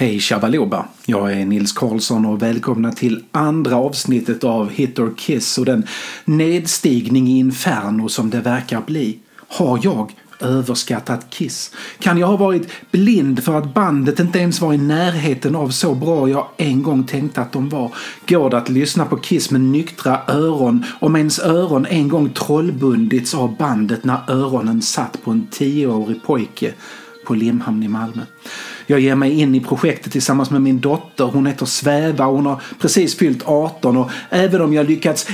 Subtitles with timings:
[0.00, 0.84] Hej Shabaloba!
[1.06, 5.86] Jag är Nils Karlsson och välkomna till andra avsnittet av Hit or Kiss och den
[6.24, 9.18] nedstigning i inferno som det verkar bli.
[9.48, 11.74] Har jag överskattat Kiss?
[11.98, 15.94] Kan jag ha varit blind för att bandet inte ens var i närheten av så
[15.94, 17.92] bra jag en gång tänkte att de var?
[18.28, 23.34] Går det att lyssna på Kiss med nyktra öron om ens öron en gång trollbundits
[23.34, 26.74] av bandet när öronen satt på en tioårig pojke
[27.26, 28.22] på Limhamn i Malmö?
[28.90, 31.24] Jag ger mig in i projektet tillsammans med min dotter.
[31.24, 35.26] Hon heter Sväva och hon har precis fyllt 18 och även om jag lyckats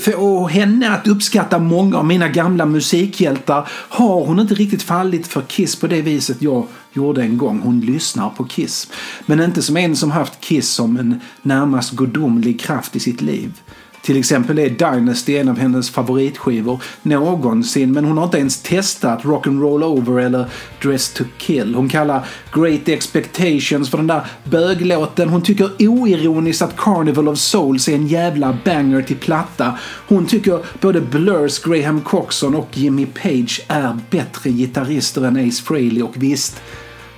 [0.00, 5.40] få henne att uppskatta många av mina gamla musikhjältar har hon inte riktigt fallit för
[5.40, 7.60] Kiss på det viset jag gjorde en gång.
[7.64, 8.88] Hon lyssnar på Kiss.
[9.26, 13.60] Men inte som en som haft Kiss som en närmast gudomlig kraft i sitt liv.
[14.02, 19.22] Till exempel är Dynasty en av hennes favoritskivor någonsin men hon har inte ens testat
[19.22, 20.46] Rock'n'Roll Over eller
[20.82, 21.74] Dress to Kill.
[21.74, 25.28] Hon kallar Great Expectations för den där böglåten.
[25.28, 29.78] Hon tycker oironiskt att Carnival of Souls är en jävla banger till platta.
[30.08, 36.02] Hon tycker både Blurs Graham Coxon och Jimmy Page är bättre gitarrister än Ace Frehley
[36.02, 36.62] och visst,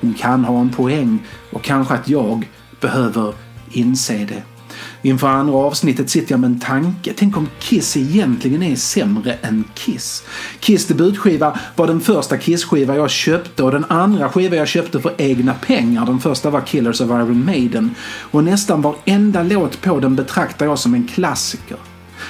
[0.01, 1.19] hon kan ha en poäng
[1.53, 2.49] och kanske att jag
[2.81, 3.35] behöver
[3.73, 4.54] inse det.
[5.05, 7.13] Inför andra avsnittet sitter jag med en tanke.
[7.17, 10.23] Tänk om Kiss egentligen är sämre än Kiss?
[10.61, 15.13] Kiss debutskiva var den första Kiss-skiva jag köpte och den andra skiva jag köpte för
[15.19, 16.07] egna pengar.
[16.07, 17.95] Den första var Killers of Iron Maiden.
[18.31, 21.79] Och nästan varenda låt på den betraktar jag som en klassiker.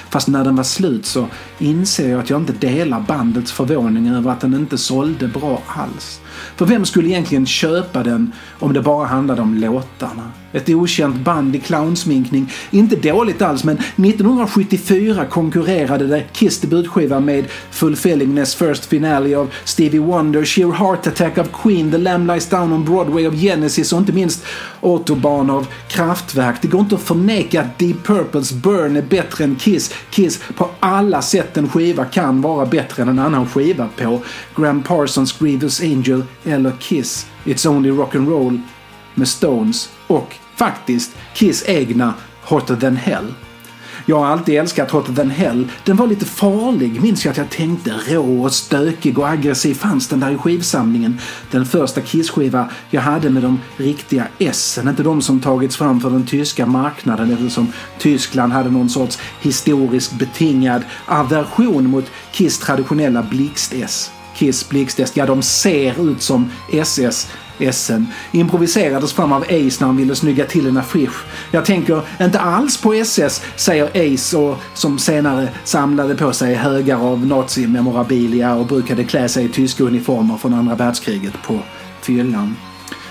[0.09, 1.27] Fast när den var slut så
[1.59, 6.19] inser jag att jag inte delar bandets förvåning över att den inte sålde bra alls.
[6.55, 10.31] För vem skulle egentligen köpa den om det bara handlade om låtarna?
[10.51, 12.51] Ett okänt band i clownsminkning.
[12.71, 19.99] Inte dåligt alls men 1974 konkurrerade det Kiss debutskiva med Fulfillingness First Finale av Stevie
[19.99, 23.99] Wonder, Sheer Heart Attack av Queen, The Lamb Lies Down on Broadway av Genesis och
[23.99, 24.45] inte minst
[24.81, 26.61] Autobahn av Kraftwerk.
[26.61, 29.93] Det går inte att förneka att Deep Purples Burn är bättre än Kiss.
[30.09, 34.21] Kiss på alla sätt en skiva kan vara bättre än en annan skiva på.
[34.55, 38.61] Graham Parsons Grievous Angel eller Kiss It's Only Rock'n'Roll
[39.13, 42.13] med Stones och faktiskt Kiss egna
[42.43, 43.33] Hotter than Hell.
[44.07, 45.67] Jag har alltid älskat Hotter than Hell.
[45.83, 47.93] Den var lite farlig, minns jag att jag tänkte.
[48.07, 51.19] Rå och stökig och aggressiv fanns den där i skivsamlingen.
[51.51, 56.09] Den första Kiss-skiva jag hade med de riktiga S, inte de som tagits fram för
[56.09, 57.67] den tyska marknaden eftersom
[57.99, 64.11] Tyskland hade någon sorts historiskt betingad aversion mot Kiss traditionella blixt-S.
[64.35, 67.27] Kiss Blixt ja de ser ut som SS
[67.59, 71.25] Essen improviserades fram av Ace när han ville snygga till en affisch.
[71.51, 76.97] Jag tänker inte alls på SS, säger Ace och som senare samlade på sig högar
[76.97, 81.59] av nazimemorabilia och brukade klä sig i tyska uniformer från andra världskriget på
[82.01, 82.55] fyllan.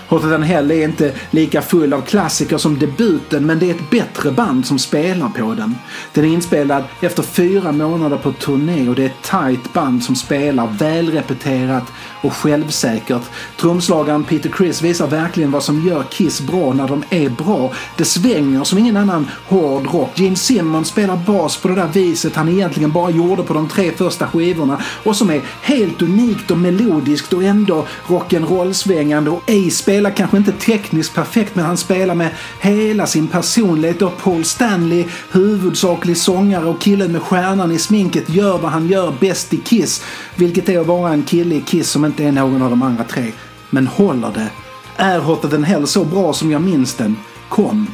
[0.09, 3.91] Hotter than Hell är inte lika full av klassiker som debuten men det är ett
[3.91, 5.75] bättre band som spelar på den.
[6.13, 10.17] Den är inspelad efter fyra månader på turné och det är ett tight band som
[10.17, 11.85] spelar välrepeterat
[12.23, 13.23] och självsäkert.
[13.61, 17.73] Trumslagaren Peter Criss visar verkligen vad som gör Kiss bra när de är bra.
[17.97, 20.11] Det svänger som ingen annan hård rock.
[20.15, 23.93] Gene Simmons spelar bas på det där viset han egentligen bara gjorde på de tre
[23.93, 30.11] första skivorna och som är helt unikt och melodiskt och ändå rock'n'roll-svängande och ej spelar
[30.11, 36.17] kanske inte tekniskt perfekt men han spelar med hela sin personlighet och Paul Stanley, huvudsaklig
[36.17, 40.05] sångare och killen med stjärnan i sminket, gör vad han gör bäst i Kiss.
[40.37, 43.05] Vilket är att vara en kille i Kiss som inte är någon av de andra
[43.05, 43.33] tre.
[43.71, 44.51] Men håller det?
[44.97, 47.17] Är Hotter than Hell så bra som jag minns den?
[47.49, 47.87] Kom,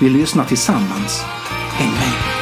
[0.00, 1.22] vi lyssnar tillsammans.
[1.70, 2.33] Häng med!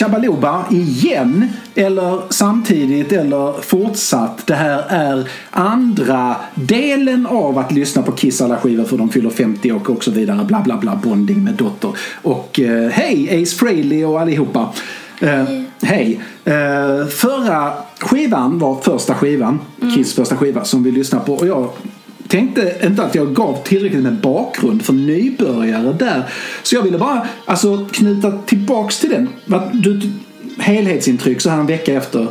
[0.00, 1.46] Shabaluba igen!
[1.74, 4.46] Eller samtidigt eller fortsatt.
[4.46, 9.30] Det här är andra delen av att lyssna på Kiss alla skivor för de fyller
[9.30, 10.44] 50 och, och så vidare.
[10.44, 11.90] Bla bla bla, bonding med dotter.
[12.22, 14.72] Och eh, hej Ace Frehley och allihopa.
[15.20, 15.44] Eh,
[15.82, 16.20] hej!
[16.44, 19.94] Eh, förra skivan var första skivan, mm.
[19.94, 21.68] Kiss första skiva som vi lyssnar på och jag
[22.30, 26.22] tänkte inte att jag gav tillräckligt med bakgrund för nybörjare där.
[26.62, 29.28] Så jag ville bara alltså, knyta tillbaks till den.
[29.72, 30.00] Du,
[30.58, 32.26] helhetsintryck så här en vecka efter.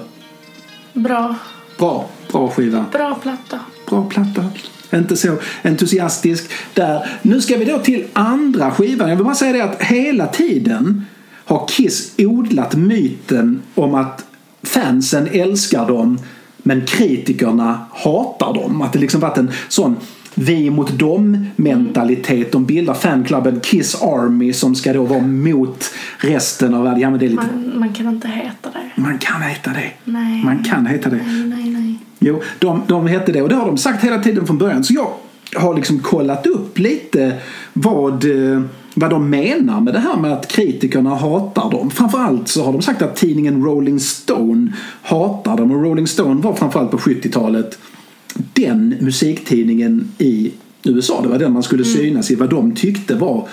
[0.93, 1.35] Bra.
[1.77, 2.09] Bra.
[2.31, 2.85] Bra skiva.
[2.91, 3.59] Bra platta.
[3.89, 4.45] Bra platta.
[4.93, 7.09] Inte så entusiastisk där.
[7.21, 9.09] Nu ska vi då till andra skivan.
[9.09, 11.05] Jag vill bara säga det att hela tiden
[11.45, 14.25] har Kiss odlat myten om att
[14.63, 16.19] fansen älskar dem
[16.63, 18.81] men kritikerna hatar dem.
[18.81, 19.95] Att det liksom varit en sån
[20.35, 22.51] vi mot dem mentalitet.
[22.51, 27.01] De bildar fanklubben Kiss Army som ska då vara mot resten av världen.
[27.01, 27.35] Ja, lite...
[27.35, 29.01] man, man, kan inte heta det.
[29.01, 29.91] Man kan heta det.
[30.05, 30.43] Nej.
[30.43, 31.15] Man kan heta det.
[31.15, 31.95] Nej, nej, nej.
[32.19, 34.83] Jo, de, de hette det och det har de sagt hela tiden från början.
[34.83, 35.09] Så jag
[35.61, 37.33] har liksom kollat upp lite
[37.73, 38.61] vad eh,
[38.99, 41.91] vad de menar med det här med att kritikerna hatar dem.
[41.91, 46.53] Framförallt så har de sagt att tidningen Rolling Stone hatar dem och Rolling Stone var
[46.53, 47.79] framförallt på 70-talet
[48.53, 50.51] den musiktidningen i
[50.83, 51.21] USA.
[51.21, 51.95] Det var den man skulle mm.
[51.97, 52.35] synas i.
[52.35, 53.47] Vad de tyckte var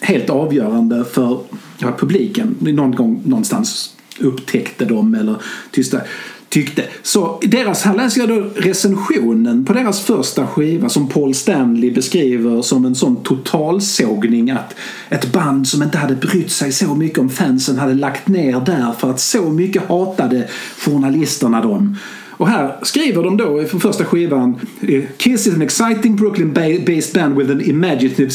[0.00, 1.40] helt avgörande för
[1.78, 2.56] ja, publiken.
[2.60, 5.36] Någon gång någonstans upptäckte de eller
[5.70, 6.00] tysta
[6.48, 6.84] tyckte.
[7.02, 12.62] Så deras, här läser jag då recensionen på deras första skiva som Paul Stanley beskriver
[12.62, 14.74] som en sån totalsågning att
[15.08, 18.92] ett band som inte hade brytt sig så mycket om fansen hade lagt ner där
[18.98, 20.48] för att så mycket hatade
[20.78, 21.96] journalisterna dem.
[22.38, 27.38] Och här skriver de då för första skivan eh, Kiss is an exciting Brooklyn-based band
[27.38, 28.30] with an imaginative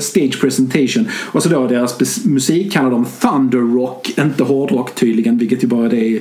[0.00, 1.08] stage presentation.
[1.32, 5.88] Och så då deras musik kallar de Thunder Rock, inte hårdrock tydligen, vilket ju bara
[5.88, 6.20] det är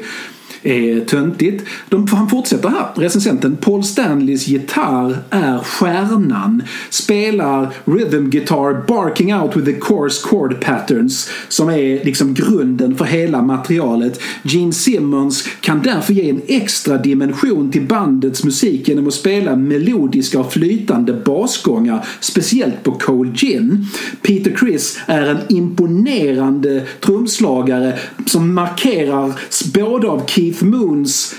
[0.65, 1.65] är töntigt.
[1.89, 3.57] De, han fortsätter här, recensenten.
[3.57, 6.63] Paul Stanleys gitarr är stjärnan.
[6.89, 13.05] Spelar rhythm guitar barking out with the coarse chord patterns som är liksom grunden för
[13.05, 14.19] hela materialet.
[14.43, 20.39] Gene Simmons kan därför ge en extra dimension till bandets musik genom att spela melodiska
[20.39, 23.85] och flytande basgångar, speciellt på Cold Gin.
[24.21, 29.33] Peter Criss är en imponerande trumslagare som markerar
[29.73, 31.35] både av Keith Keith Moons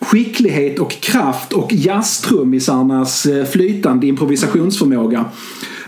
[0.00, 5.24] skicklighet och kraft och jazztrummisarnas eh, flytande improvisationsförmåga.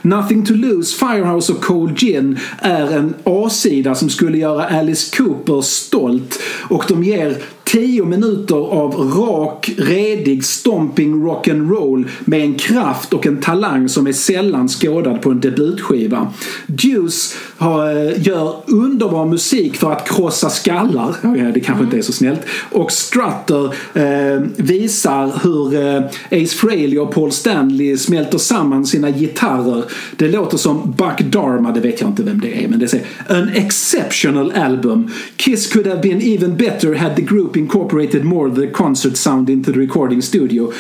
[0.03, 5.61] Nothing to lose, Firehouse och Cold Gin är en A-sida som skulle göra Alice Cooper
[5.61, 13.27] stolt och de ger Tio minuter av rak, redig stomping rock'n'roll med en kraft och
[13.27, 16.33] en talang som är sällan skådad på en debutskiva.
[16.67, 21.17] Juice har, eh, gör underbar musik för att krossa skallar.
[21.53, 22.41] Det kanske inte är så snällt.
[22.71, 23.65] Och Strutter
[23.95, 29.85] eh, visar hur eh, Ace Frehley och Paul Stanley smälter samman sina gitarrer.
[30.17, 33.07] Det låter som Buck Dharma, det vet jag inte vem det är, men det säger
[33.29, 35.11] An exceptional album.
[35.37, 39.73] Kiss could have been even better had the group incorporated more the concert sound into
[39.73, 40.73] the recording studio.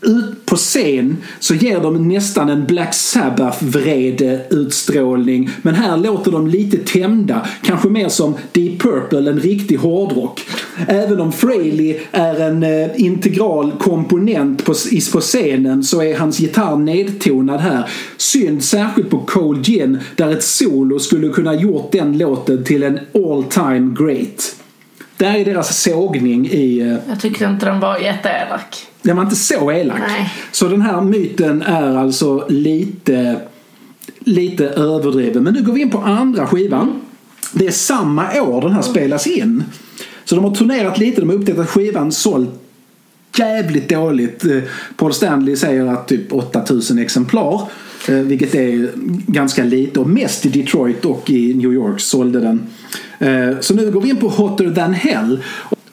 [0.00, 5.50] Ut på scen så ger de nästan en Black Sabbath-vrede utstrålning.
[5.62, 7.46] Men här låter de lite tämjda.
[7.62, 10.40] Kanske mer som Deep Purple, en riktig hårdrock.
[10.88, 14.74] Även om Frehley är en eh, integral komponent på,
[15.12, 17.90] på scenen så är hans gitarr nedtonad här.
[18.16, 22.98] Synd särskilt på Cold Gin där ett solo skulle kunna gjort den låten till en
[23.14, 24.56] all time great.
[25.16, 26.78] Det här är deras sågning i...
[26.80, 28.86] Eh, Jag tyckte inte den var jätteelak.
[29.02, 29.98] Den var inte så elak.
[30.08, 30.32] Nej.
[30.52, 33.40] Så den här myten är alltså lite,
[34.18, 35.42] lite överdriven.
[35.42, 37.00] Men nu går vi in på andra skivan.
[37.52, 39.64] Det är samma år den här spelas in.
[40.24, 41.20] Så de har turnerat lite.
[41.20, 42.50] De har upptäckt att skivan sålt
[43.38, 44.44] jävligt dåligt.
[44.44, 44.58] Eh,
[44.96, 47.62] Paul Stanley säger att typ 8000 exemplar.
[48.08, 48.90] Eh, vilket är
[49.26, 52.66] ganska lite och mest i Detroit och i New York sålde den.
[53.18, 55.42] Eh, så nu går vi in på Hotter than Hell.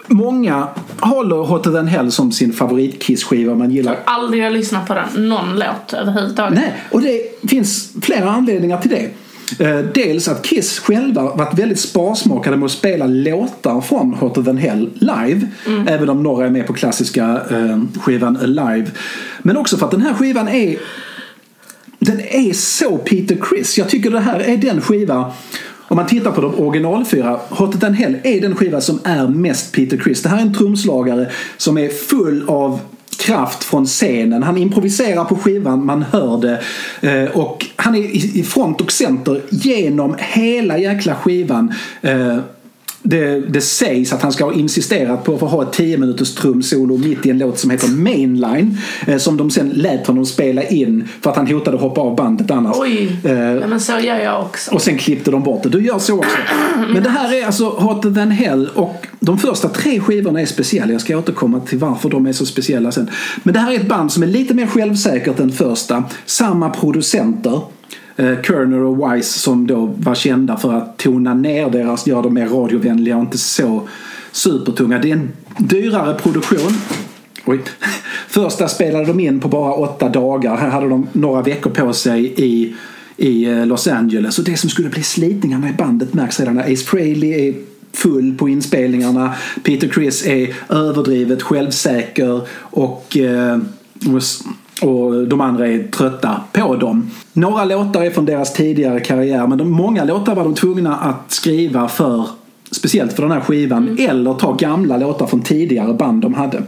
[0.08, 0.68] Många
[1.00, 3.92] håller Hotter than Hell som sin favoritkiss-skiva man gillar.
[3.92, 6.60] Jag har aldrig lyssnat på den, någon låt överhuvudtaget.
[6.60, 9.10] Nej, och det finns flera anledningar till det.
[9.60, 14.58] Eh, dels att Kiss själva varit väldigt sparsmakade med att spela låtar från Hotter than
[14.58, 15.48] Hell live.
[15.68, 15.88] Mm.
[15.88, 17.42] Även om några är med på klassiska
[18.02, 18.92] skivan Alive.
[19.42, 20.78] Men också för att den här skivan är
[22.04, 23.78] den är så Peter Criss.
[23.78, 25.34] Jag tycker det här är den skiva
[25.88, 29.72] om man tittar på de originalfyra, Hotter and Hell är den skiva som är mest
[29.72, 30.22] Peter Criss.
[30.22, 32.80] Det här är en trumslagare som är full av
[33.18, 34.44] kraft från scenen.
[34.44, 36.62] Han improviserar på skivan, man hör det.
[37.10, 41.74] Eh, och han är i front och center genom hela jäkla skivan.
[42.02, 42.38] Eh,
[43.04, 46.36] det, det sägs att han ska ha insisterat på att få ha ett 10 minuters
[46.36, 48.78] trumsolo mitt i en låt som heter Mainline.
[49.08, 52.16] Eh, som de sen lät honom spela in för att han hotade att hoppa av
[52.16, 52.76] bandet annars.
[52.80, 54.72] Oj, Eh, men så gör jag också.
[54.72, 55.70] och sen klippte de bort det.
[55.70, 56.38] Du gör så också.
[56.94, 60.92] Men det här är alltså Hotter than hell och de första tre skivorna är speciella.
[60.92, 63.10] Jag ska återkomma till varför de är så speciella sen.
[63.44, 66.04] Men det här är ett band som är lite mer självsäkert än första.
[66.26, 67.62] Samma producenter.
[68.16, 72.34] Eh, Kerner och Wise som då var kända för att tona ner deras, göra dem
[72.34, 73.88] mer radiovänliga och inte så
[74.32, 75.00] supertunga.
[75.00, 76.74] Det är en dyrare produktion.
[77.46, 77.60] Oj.
[78.28, 80.58] Första spelade de in på bara åtta dagar.
[80.58, 82.76] Här hade de några veckor på sig i,
[83.18, 84.40] i eh, Los Angeles.
[84.40, 87.54] Och det som skulle bli slitningarna i bandet märks redan när Ace Frehley är
[87.94, 89.34] full på inspelningarna.
[89.64, 93.58] Peter Criss är överdrivet självsäker och, eh,
[94.84, 97.10] och de andra är trötta på dem.
[97.34, 101.32] Några låtar är från deras tidigare karriär men de, många låtar var de tvungna att
[101.32, 102.28] skriva för
[102.72, 106.64] speciellt för den här skivan eller ta gamla låtar från tidigare band de hade.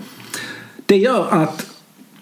[0.86, 1.66] Det gör att,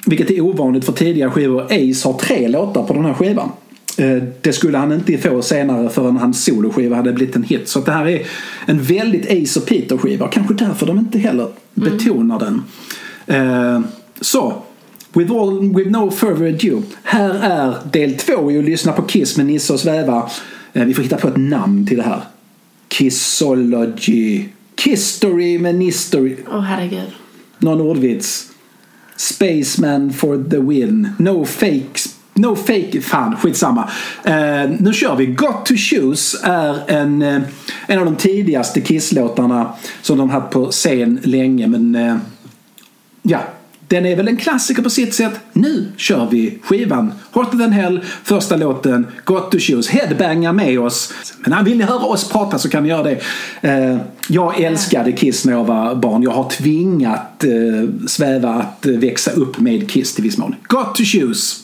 [0.05, 3.49] vilket är ovanligt för tidigare skivor, Ace har tre låtar på den här skivan.
[3.97, 7.69] Eh, Det skulle han inte få senare förrän hans soloskiva hade blivit en hit.
[7.69, 8.21] Så det här är
[8.65, 10.27] en väldigt Ace och Peter-skiva.
[10.27, 12.63] Kanske därför de inte heller betonar den.
[13.27, 13.81] Eh,
[14.21, 14.53] Så,
[15.13, 16.83] with, all, with no further ado.
[17.03, 20.29] Här är del två i att lyssna på Kiss med Nisse och Sväva.
[20.73, 22.21] Eh, Vi får hitta på ett namn till det här.
[22.89, 24.45] Kissology.
[24.75, 26.35] Kisstory med Nistory.
[26.51, 27.11] Åh herregud.
[27.59, 28.49] Någon ordvits.
[29.15, 31.09] Spaceman for the win.
[31.17, 32.09] No fake.
[32.33, 33.01] No fake.
[33.01, 33.89] Fan, skitsamma.
[34.27, 35.25] Uh, nu kör vi.
[35.25, 37.41] Got to choose är en, eh,
[37.87, 41.67] en av de tidigaste Kiss-låtarna som de haft på scen länge.
[41.67, 42.15] Men eh,
[43.21, 43.39] ja,
[43.93, 45.39] den är väl en klassiker på sitt sätt.
[45.53, 47.11] Nu kör vi skivan.
[47.31, 49.91] Hotter than hell, första låten, Got to choose.
[49.91, 51.13] Headbanga med oss.
[51.45, 53.21] Men vill ni höra oss prata så kan ni göra det.
[53.61, 53.97] Eh,
[54.27, 56.23] jag älskade Kiss när jag var barn.
[56.23, 60.55] Jag har tvingat eh, Sväva att eh, växa upp med Kiss till viss mån.
[60.67, 61.55] Got to choose.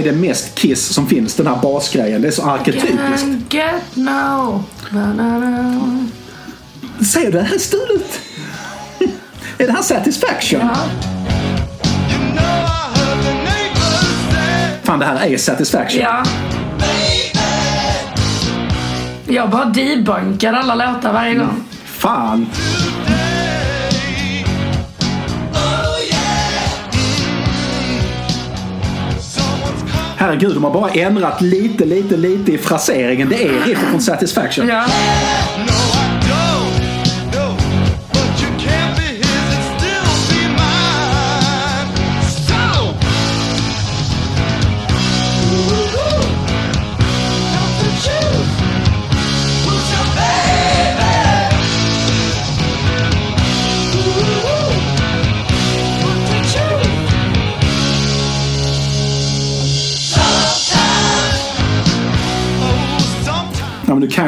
[0.00, 2.22] Är det mest Kiss som finns, den här basgrejen.
[2.22, 3.54] Det är så arketypiskt.
[3.54, 4.64] Get no.
[7.12, 8.20] Säger du det här är stulet?
[9.58, 10.60] är det här Satisfaction?
[10.60, 10.76] Ja.
[14.82, 16.00] Fan, det här är Satisfaction.
[16.02, 16.22] ja.
[19.26, 21.64] Jag bara debunkar alla låtar varje gång.
[21.84, 22.46] Fan.
[30.20, 33.28] Herregud, de har bara ändrat lite, lite, lite i fraseringen.
[33.28, 34.68] Det är riffet från Satisfaction.
[34.68, 34.86] Ja.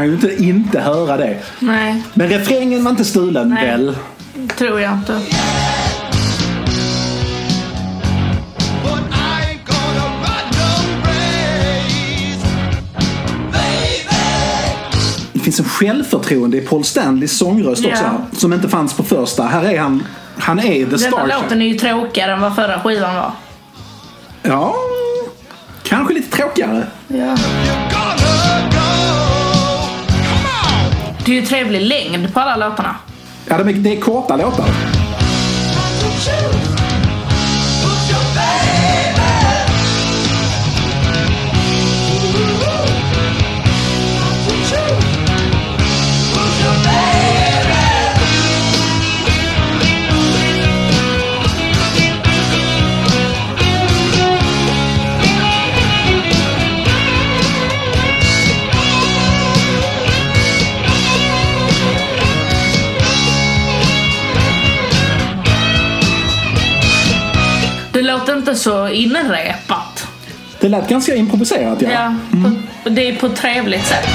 [0.03, 1.39] Kan ju inte inte höra det.
[1.59, 3.67] Nej, Men refrängen var inte stulen Nej.
[3.67, 3.97] väl?
[4.59, 5.21] tror jag inte.
[15.33, 18.27] Det finns en självförtroende i Paul Stanleys sångröst också.
[18.33, 19.43] Som inte fanns på första.
[19.43, 20.07] Här är han.
[20.39, 21.27] Han är the Denna star.
[21.27, 23.33] låten är ju tråkigare än vad förra skivan var.
[24.43, 24.75] Ja,
[25.83, 26.87] kanske lite tråkigare.
[27.09, 27.37] Ja.
[31.25, 32.97] Det är ju trevlig längd på alla låtarna.
[33.49, 34.67] Ja, det är korta låtar.
[68.13, 70.07] låter inte så inrepat.
[70.61, 71.91] Det lät ganska improviserat ja.
[71.91, 72.63] ja mm.
[72.83, 74.07] på, det är på ett trevligt sätt.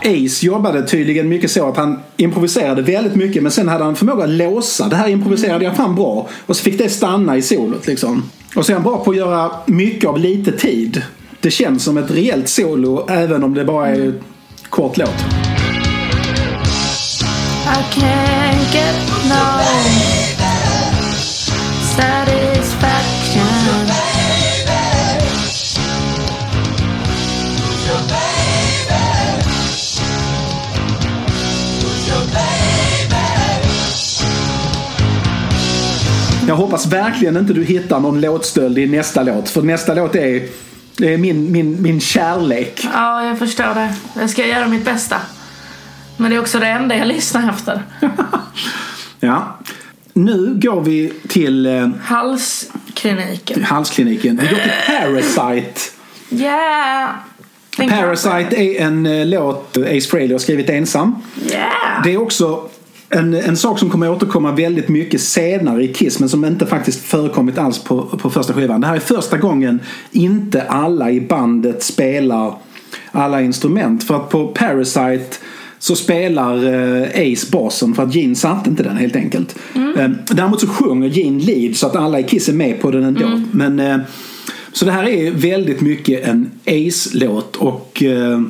[0.00, 4.24] Ace jobbade tydligen mycket så att han improviserade väldigt mycket men sen hade han förmåga
[4.24, 4.88] att låsa.
[4.88, 6.28] Det här improviserade jag fan bra.
[6.46, 8.30] Och så fick det stanna i solot liksom.
[8.56, 11.02] Och så är han bra på att göra mycket av lite tid.
[11.40, 14.14] Det känns som ett rejält solo även om det bara är
[14.76, 15.08] kort låt.
[17.66, 18.94] I can't get
[19.28, 19.62] no
[21.96, 23.46] satisfaction.
[36.48, 39.48] Jag hoppas verkligen inte du hittar någon låtstöld i nästa låt.
[39.48, 40.42] För nästa låt är,
[40.98, 42.88] det är min, min, min kärlek.
[42.92, 43.94] Ja, jag förstår det.
[44.20, 45.16] Jag ska göra mitt bästa.
[46.16, 47.82] Men det är också det enda jag lyssnar efter.
[49.20, 49.58] Ja.
[50.12, 53.64] Nu går vi till eh, Halskliniken.
[53.64, 54.36] halskliniken.
[54.42, 55.80] Vi går till Parasite.
[56.30, 57.10] Yeah!
[57.76, 61.22] Parasite är en eh, låt Ace Frehley har skrivit ensam.
[61.50, 62.02] Yeah!
[62.04, 62.68] Det är också
[63.08, 67.04] en, en sak som kommer återkomma väldigt mycket senare i Kiss men som inte faktiskt
[67.04, 68.80] förekommit alls på, på första skivan.
[68.80, 69.80] Det här är första gången
[70.12, 72.54] inte alla i bandet spelar
[73.12, 74.04] alla instrument.
[74.04, 75.36] För att på Parasite
[75.78, 79.56] så spelar eh, Ace basen för att Gene satte inte den helt enkelt.
[79.98, 83.04] Eh, däremot så sjunger Gene lead så att alla i Kiss är med på den
[83.04, 83.40] ändå.
[83.52, 83.98] Men, eh,
[84.72, 88.40] så det här är väldigt mycket en Ace-låt och eh,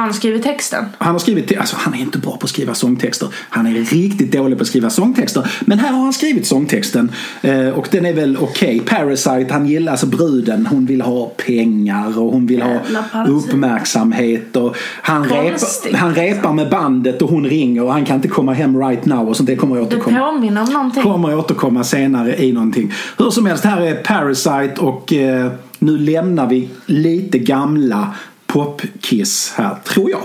[0.00, 0.84] han skrivit texten?
[0.98, 3.28] han har skrivit, alltså han är inte bra på att skriva sångtexter.
[3.48, 5.50] Han är riktigt dålig på att skriva sångtexter.
[5.60, 7.12] Men här har han skrivit sångtexten.
[7.42, 8.80] Eh, och den är väl okej.
[8.80, 10.66] Parasite, han gillar alltså bruden.
[10.66, 12.80] Hon vill ha pengar och hon vill ha
[13.28, 14.56] uppmärksamhet.
[14.56, 18.52] Och han, repar, han repar med bandet och hon ringer och han kan inte komma
[18.52, 19.28] hem right now.
[19.28, 20.18] Och sånt det kommer Det återkomma.
[20.18, 21.02] påminner om någonting.
[21.02, 22.92] Kommer att återkomma senare i någonting.
[23.18, 28.08] Hur som helst, här är Parasite och eh, nu lämnar vi lite gamla
[28.52, 30.22] popkiss här, tror jag.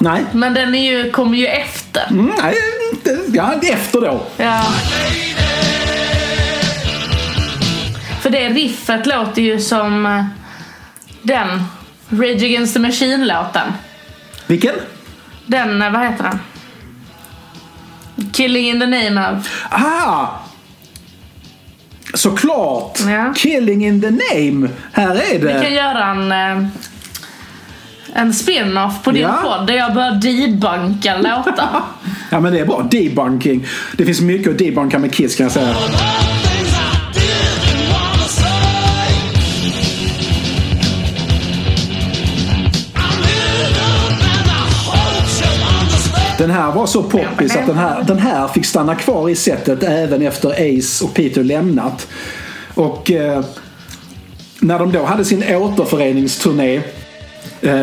[0.00, 0.24] Nej.
[0.32, 2.06] Men den är ju, kommer ju efter.
[2.10, 2.54] Mm, nej,
[3.32, 4.26] ja, efter då.
[4.36, 4.64] Ja.
[8.20, 10.24] För det riffet låter ju som eh,
[11.22, 11.62] den
[12.10, 13.72] Rage Against the Machine-låten.
[14.46, 14.74] Vilken?
[15.46, 16.38] Den, eh, vad heter den?
[18.32, 19.66] Killing in the name of.
[19.70, 20.26] Ah!
[22.14, 22.98] Såklart!
[23.08, 23.34] Ja.
[23.36, 24.68] Killing in the name.
[24.92, 25.68] Här är Vi kan det.
[25.68, 26.68] göra en, eh,
[28.16, 29.38] en spin-off på din Ja.
[29.42, 31.68] podd där jag börjar debunka låtar.
[32.30, 32.88] Ja men det är bra.
[32.90, 33.66] Debunking.
[33.96, 35.74] Det finns mycket att debunka med Kiss kan jag säga.
[46.38, 49.34] Den här var så poppig så att den här, den här fick stanna kvar i
[49.34, 52.08] setet även efter Ace och Peter lämnat.
[52.74, 53.44] Och eh,
[54.60, 56.82] när de då hade sin återföreningsturné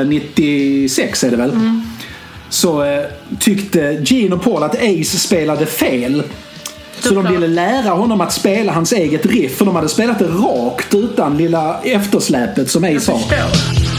[0.05, 1.51] 96 är det väl.
[2.49, 3.03] Så eh,
[3.39, 6.23] tyckte Gene och Paul att Ace spelade fel.
[6.99, 7.33] Så de Såklart.
[7.33, 9.57] ville lära honom att spela hans eget riff.
[9.57, 13.90] För de hade spelat det rakt utan lilla eftersläpet som Ace har.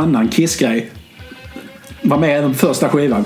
[0.00, 0.90] Annan Kiss-grej.
[2.02, 3.24] Var med i den första skivan.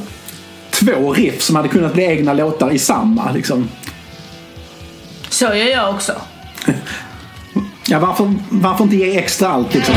[0.70, 3.32] Två riff som hade kunnat bli egna låtar i samma.
[3.32, 3.68] Liksom.
[5.28, 6.12] Så gör jag också.
[7.86, 9.94] Ja, varför, varför inte ge extra allt liksom?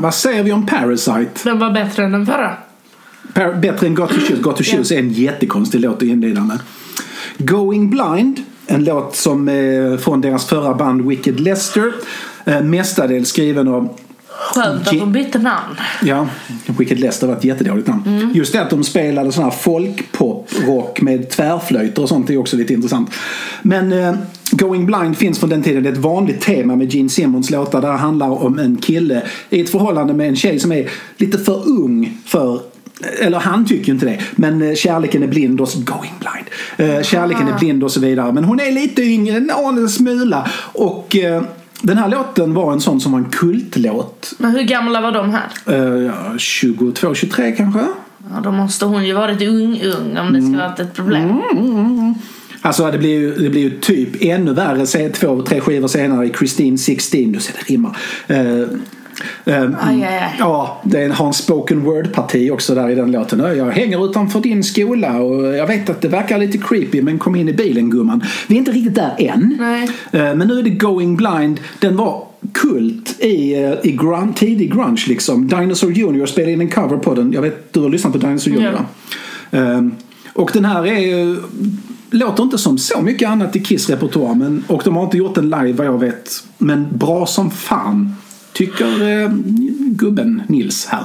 [0.00, 1.30] Vad säger vi om Parasite?
[1.44, 2.56] Den var bättre än den förra.
[3.34, 4.42] Par- bättre än Got to Choose.
[4.42, 6.58] Got to Choose är en jättekonstig låt att inleda med.
[7.38, 11.92] Going Blind, en låt som eh, från deras förra band Wicked Lester.
[12.44, 13.98] Eh, mestadels skriven av
[14.40, 15.76] Skönt att de bytte namn.
[16.02, 16.28] Ja,
[16.66, 18.30] Wicked Lester var ett jättedåligt namn.
[18.34, 22.72] Just det att de spelade sån här folkpop-rock med tvärflöjter och sånt är också lite
[22.72, 23.10] intressant.
[23.62, 24.14] Men eh,
[24.50, 25.82] Going Blind finns från den tiden.
[25.82, 29.22] Det är ett vanligt tema med Gene Simmons låtar där det handlar om en kille
[29.50, 32.60] i ett förhållande med en tjej som är lite för ung för
[33.20, 34.20] eller han tycker ju inte det.
[34.32, 36.46] Men eh, kärleken är blind och så, going blind.
[36.90, 38.32] Eh, kärleken är blind och så vidare.
[38.32, 40.48] Men hon är lite yngre, en aning smula.
[40.72, 41.42] Och eh,
[41.80, 44.32] den här låten var en sån som var en kultlåt.
[44.38, 45.48] Men hur gamla var de här?
[45.66, 47.80] Eh, ja, 22, 23 kanske?
[48.30, 51.42] Ja, då måste hon ju varit ung, ung om det ska vara ett problem.
[52.62, 56.26] Alltså det blir ju, det blir ju typ ännu värre se, två, tre skivor senare
[56.26, 57.32] i Christine 16.
[57.32, 57.96] Du ser det rimmar.
[59.46, 60.34] Aj, aj, aj.
[60.38, 63.38] Ja, det har en spoken word-parti också där i den låten.
[63.58, 67.36] Jag hänger utanför din skola och jag vet att det verkar lite creepy men kom
[67.36, 68.22] in i bilen gumman.
[68.46, 69.56] Vi är inte riktigt där än.
[69.60, 69.88] Nej.
[70.12, 71.60] Eh, Men nu är det Going Blind.
[71.78, 75.48] Den var kult i, i grun, tidig grunge liksom.
[75.48, 77.32] Dinosaur Junior spelade in en cover på den.
[77.32, 78.72] Jag vet, du har lyssnat på Dinosaur Junior
[79.50, 79.80] Ja.
[80.32, 81.36] Och den här är ju-
[82.10, 84.34] låter inte som så mycket annat i Kiss repertoar.
[84.34, 86.44] Men, och de har inte gjort den live vad jag vet.
[86.58, 88.16] Men bra som fan.
[88.52, 89.30] Tycker eh,
[89.90, 91.04] gubben Nils här.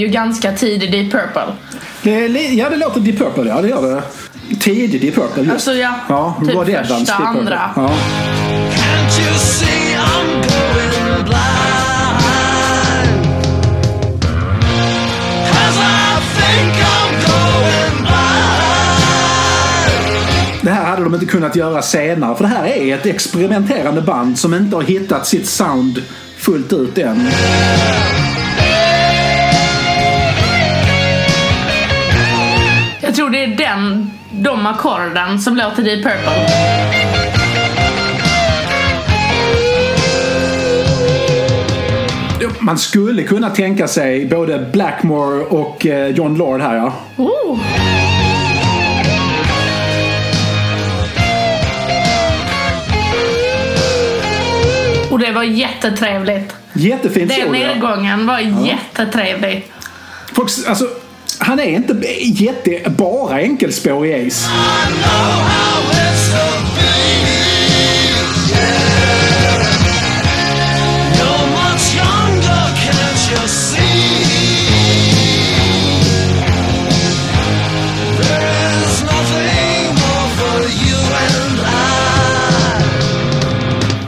[0.00, 1.42] Ju ganska tidig i Purple.
[2.02, 3.48] Det ja, det låter Deep Purple.
[3.50, 4.02] Ja, det gör det.
[4.60, 5.42] Tidig Deep Purple.
[5.42, 5.52] Just.
[5.52, 7.40] Alltså, ja, ja typ första, Evans, Deep Purple.
[7.40, 7.70] andra.
[7.76, 7.90] Ja.
[20.62, 22.36] Det här hade de inte kunnat göra senare.
[22.36, 26.02] För det här är ett experimenterande band som inte har hittat sitt sound
[26.36, 27.30] fullt ut än.
[33.10, 36.46] Jag tror det är den, de ackorden som låter i Purple.
[42.60, 46.92] Man skulle kunna tänka sig både Blackmore och eh, John Lord här ja.
[47.16, 47.58] Oh.
[55.10, 56.54] Och det var jättetrevligt.
[56.72, 57.52] Jättefint Den ja.
[57.52, 59.66] nedgången var jättetrevlig.
[60.32, 60.84] Folk, alltså,
[61.40, 64.50] han är inte jätte, bara enkelspårig Ace.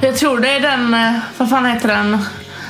[0.03, 2.19] Jag tror det är den, eh, vad fan heter den?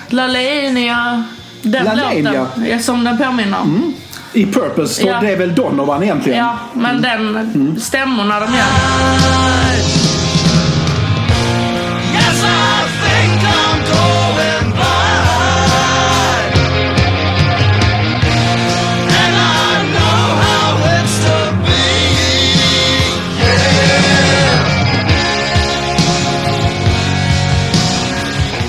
[0.08, 1.24] Lalania.
[1.62, 2.32] Den Lalania.
[2.32, 3.94] låten ja, som den påminner om.
[4.32, 5.18] I Purpose, Ja.
[5.20, 6.38] det är väl Donovan egentligen?
[6.38, 8.66] Ja, men den stämmorna de gör.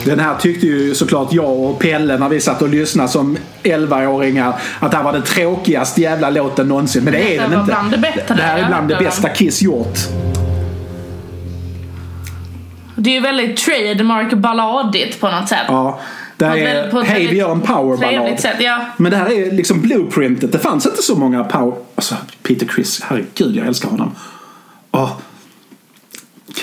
[0.06, 4.54] Den här tyckte ju såklart jag och Pelle när vi satt och lyssnade som 11-åringar
[4.80, 7.04] att det här var den tråkigaste jävla låten någonsin.
[7.04, 7.66] Men det är den inte.
[7.66, 9.98] bland det bättre det här är bland det bästa Kiss gjort.
[12.96, 15.66] Det är ju väldigt trademark balladigt på något sätt.
[15.68, 16.00] Ja.
[16.38, 18.40] Det här är Hej vi gör en powerballad.
[18.40, 18.86] Sätt, ja.
[18.98, 20.52] Men det här är liksom blueprintet.
[20.52, 21.74] Det fanns inte så många power...
[21.96, 24.12] Alltså Peter Criss, herregud jag älskar honom.
[24.92, 25.12] Åh.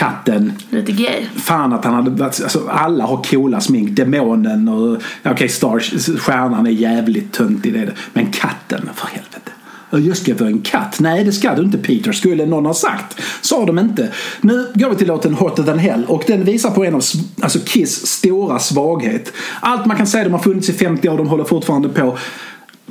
[0.00, 0.52] Katten.
[0.70, 1.26] Lite gay.
[1.36, 3.90] Fan att han hade varit, alltså alla har coola smink.
[3.90, 7.92] Demonen och, okej Stars, stjärnan är jävligt töntig det.
[8.12, 9.50] Men katten, för helvete.
[9.90, 11.00] Och Jag ska vara en katt.
[11.00, 13.20] Nej det ska du inte Peter, skulle någon ha sagt.
[13.40, 14.12] Sa de inte.
[14.40, 17.02] Nu går vi till låten Hotter than hell och den visar på en av
[17.40, 19.32] alltså Kiss stora svaghet.
[19.60, 22.18] Allt man kan säga, de har funnits i 50 år, de håller fortfarande på.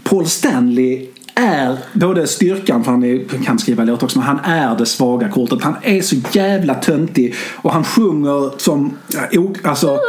[0.03, 1.07] Paul Stanley
[1.39, 5.29] är både styrkan, för han är, kan skriva låtar också, men han är det svaga
[5.29, 5.63] kortet.
[5.63, 8.97] Han är så jävla töntig och han sjunger som,
[9.63, 9.99] alltså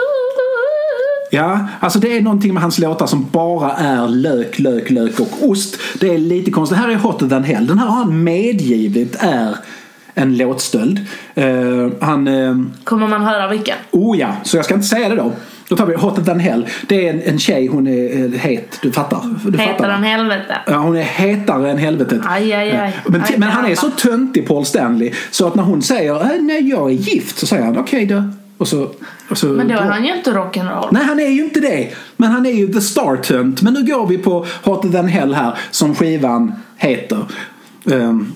[1.32, 5.48] Ja, alltså det är någonting med hans låtar som bara är lök, lök, lök och
[5.48, 5.76] ost.
[6.00, 6.78] Det är lite konstigt.
[6.78, 7.66] Det här är Hotter than hell.
[7.66, 9.56] Den här har han medgivit är
[10.14, 11.00] en låtstöld.
[11.34, 12.28] Eh, han...
[12.28, 13.76] eh, Kommer man höra vilken?
[13.90, 15.32] Oh ja, så jag ska inte säga det då.
[15.70, 16.66] Då tar vi Hotter than hell.
[16.88, 18.78] Det är en, en tjej, hon är eh, het.
[18.82, 19.22] Du fattar?
[19.50, 19.88] Du fattar.
[19.88, 20.56] den helvete?
[20.66, 22.20] Ja, hon är hetare än helvetet.
[22.24, 22.96] Aj, aj, aj.
[23.06, 26.42] Men, Aj, men han är så töntig Paul Stanley så att när hon säger äh,
[26.42, 28.22] nej jag är gift så säger han okej då.
[28.58, 28.88] Och så,
[29.30, 30.88] och så, Men då är han ju inte rock'n'roll.
[30.90, 31.88] Nej han är ju inte det.
[32.16, 33.62] Men han är ju the star tönt.
[33.62, 37.18] Men nu går vi på Hotter than hell här som skivan heter.
[37.84, 38.32] Um,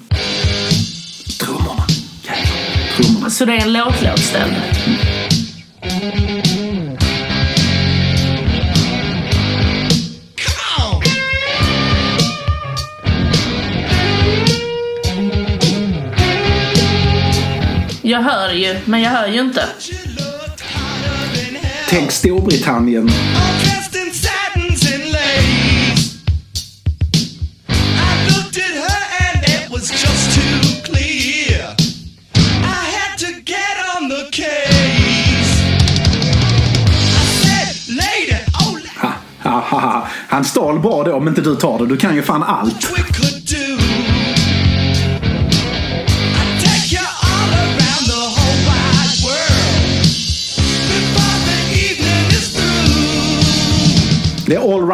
[1.40, 1.82] trummorna.
[2.22, 3.30] Jävlar, Trummorna.
[3.30, 4.54] Så det är en låtlåtstöld.
[4.84, 5.13] Come
[18.06, 19.68] Jag hör ju, men jag hör ju inte.
[21.88, 23.10] Tänk Storbritannien.
[39.42, 40.06] Ha, ha, ha.
[40.28, 41.86] Han stal bra då om inte du tar det.
[41.86, 42.86] Du kan ju fan allt.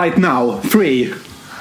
[0.02, 1.12] Right Now, Free.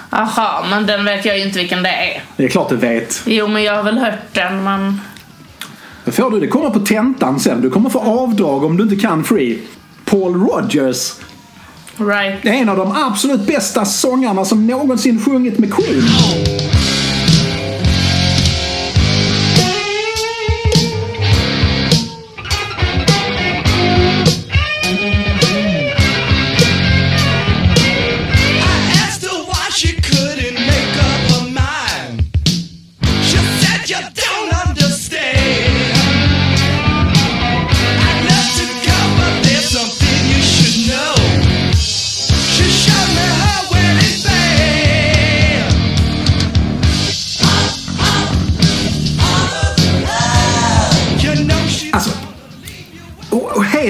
[0.09, 2.23] Aha, men den vet jag ju inte vilken det är.
[2.37, 3.21] Det är klart du vet.
[3.25, 5.01] Jo, men jag har väl hört den, men...
[6.05, 6.39] Det får du.
[6.39, 7.61] Det kommer på tentan sen.
[7.61, 9.59] Du kommer få avdrag om du inte kan Free.
[10.05, 11.13] Paul Rogers
[11.97, 12.45] Right.
[12.45, 16.01] en av de absolut bästa sångarna som någonsin sjungit med Queen.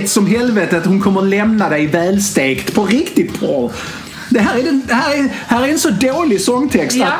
[0.10, 0.86] Som helvetet.
[0.86, 2.74] Hon kommer lämna dig välstekt.
[2.74, 3.72] På riktigt Paul.
[4.30, 6.98] Det här är, den, här är, här är en så dålig sångtext.
[6.98, 7.12] Ja.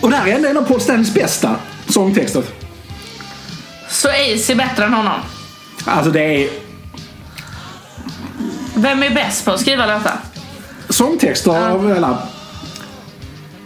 [0.00, 1.56] Och det här är ändå en av Paul Stanleys bästa
[1.88, 2.42] sångtexter.
[3.90, 5.20] Så Ace är bättre än honom.
[5.84, 6.48] Alltså det är
[8.74, 10.18] Vem är bäst på att skriva låtar?
[10.88, 11.68] sångtexter Ja.
[11.70, 12.18] av alla...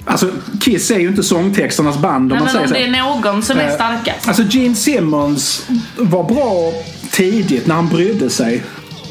[0.07, 0.31] Alltså
[0.61, 2.75] Kiss är ju inte sångtexternas band om Nej, man men säger om så.
[2.75, 4.29] det är någon som är Eh, starkast.
[4.29, 6.73] Alltså Gene Simmons var bra
[7.13, 8.63] tidigt när han brydde sig.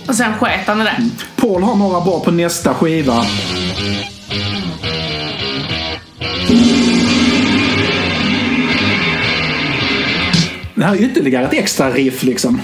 [0.07, 1.09] Och sen sket han i det.
[1.35, 3.25] Paul har några bra på nästa skiva.
[10.75, 12.61] Det här är ytterligare ett extra riff liksom.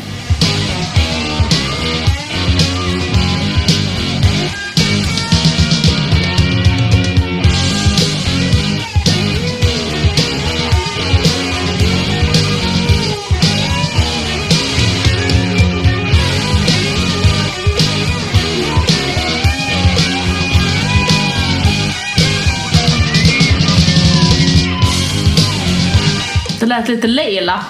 [26.80, 27.66] Lät lite Leila.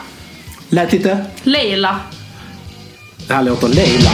[0.69, 1.25] Lät lite...
[1.43, 1.99] Leila.
[3.27, 4.09] Det här låter Leila.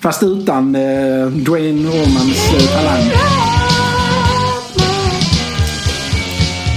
[0.00, 3.10] Fast utan eh, Dwayne Ormans eh, talang.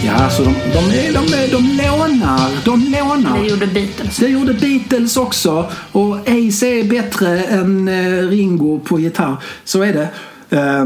[0.06, 2.50] Ja, så de, de, de, är- de lånar.
[2.66, 3.40] De lånar.
[3.42, 4.18] Det gjorde Beatles.
[4.18, 5.72] Det gjorde Beatles också.
[5.92, 9.36] Och Ace är bättre än eh, Ringo på gitarr.
[9.64, 10.08] Så är det.
[10.58, 10.86] Eh,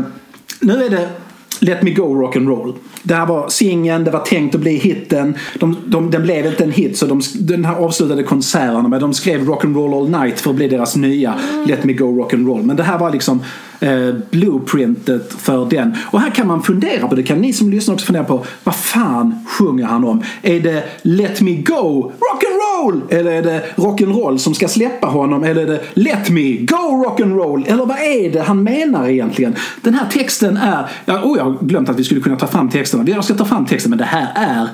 [0.60, 1.10] nu är det
[1.64, 2.74] Let Me Go Rock'n'Roll.
[3.04, 5.36] Det här var singeln, det var tänkt att bli hitten.
[5.60, 9.14] De, de, den blev inte en hit så de, den här avslutade konserterna med de
[9.14, 11.36] skrev Rock'n'Roll All Night för att bli deras nya
[11.68, 12.64] Let Me Go Rock'n'Roll.
[12.64, 13.44] Men det här var liksom
[13.84, 15.96] eh, blueprintet för den.
[16.12, 18.46] Och här kan man fundera på, det kan ni som lyssnar också fundera på.
[18.64, 20.24] Vad fan sjunger han om?
[20.42, 23.02] Är det Let Me Go Rock'n'Roll?
[23.10, 25.44] Eller är det Rock'n'Roll som ska släppa honom?
[25.44, 27.68] Eller är det Let Me Go Rock'n'Roll?
[27.68, 29.56] Eller vad är det han menar egentligen?
[29.82, 30.90] Den här texten är...
[31.06, 33.04] Ja, oh, jag har glömt att vi skulle kunna ta fram texterna.
[33.08, 34.68] Jag ska ta fram texten men det här är...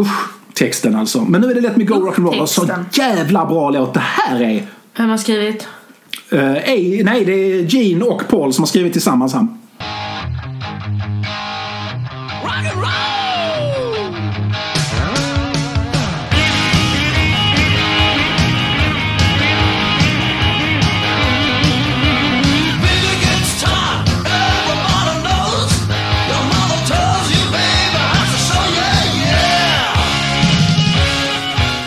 [0.00, 1.20] Usch, texten alltså.
[1.20, 4.42] Men nu är det Let Me Go Rock'n'Roll och så jävla bra låt det här
[4.42, 4.62] är.
[4.96, 5.68] Vem har skrivit?
[6.34, 9.46] Uh, A, nej, det är Gene och Paul som har skrivit tillsammans här.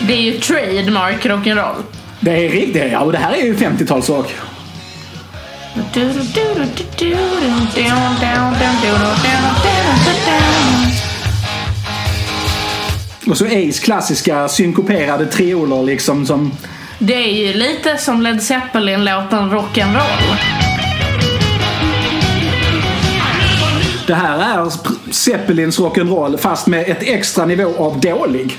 [0.06, 1.97] Det är ju trademark rock'n'roll.
[2.20, 4.26] Det är riktigt, ja och det här är ju 50-talsrock.
[13.26, 16.52] Och så Ace klassiska synkoperade trioler liksom som...
[16.98, 20.36] Det är ju lite som Led Zeppelin-låten Rock'n'Roll.
[24.06, 24.72] Det här är
[25.12, 28.56] Zeppelins rock'n'roll fast med ett extra nivå av dålig.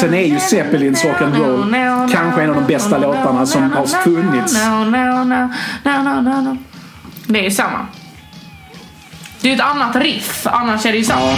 [0.00, 4.52] Sen är ju Zeppelins rock'n'roll kanske en av de bästa låtarna som har funnits.
[7.26, 7.86] Det är ju samma.
[9.40, 11.22] Det är ju ett annat riff, annars är det ju samma.
[11.22, 11.36] Ja.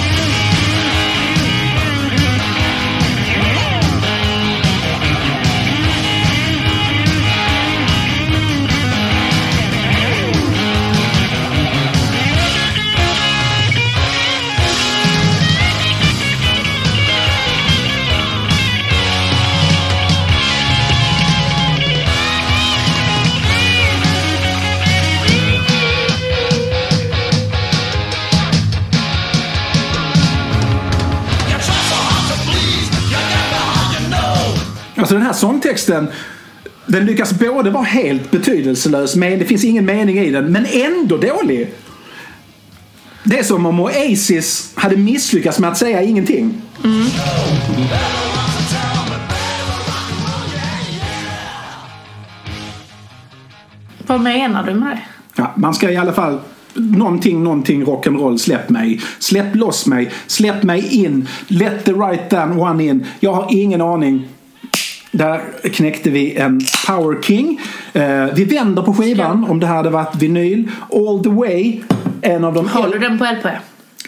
[35.78, 36.08] Sångtexten
[36.86, 41.16] den lyckas både vara helt betydelselös, men det finns ingen mening i den, men ändå
[41.16, 41.72] dålig.
[43.24, 46.62] Det är som om Oasis hade misslyckats med att säga ingenting.
[54.06, 55.02] Vad menar du med det?
[55.36, 56.40] Ja, man ska i alla fall
[56.74, 58.38] någonting, någonting rock'n'roll.
[58.38, 59.00] Släpp mig.
[59.18, 60.10] Släpp loss mig.
[60.26, 61.28] Släpp mig in.
[61.48, 63.06] Let the right down one in.
[63.20, 64.28] Jag har ingen aning.
[65.14, 65.40] Där
[65.72, 67.60] knäckte vi en Power King.
[67.92, 70.70] Eh, vi vänder på skivan om det här hade varit vinyl.
[70.92, 71.80] All the way.
[72.20, 73.46] En av de Har du den på LP?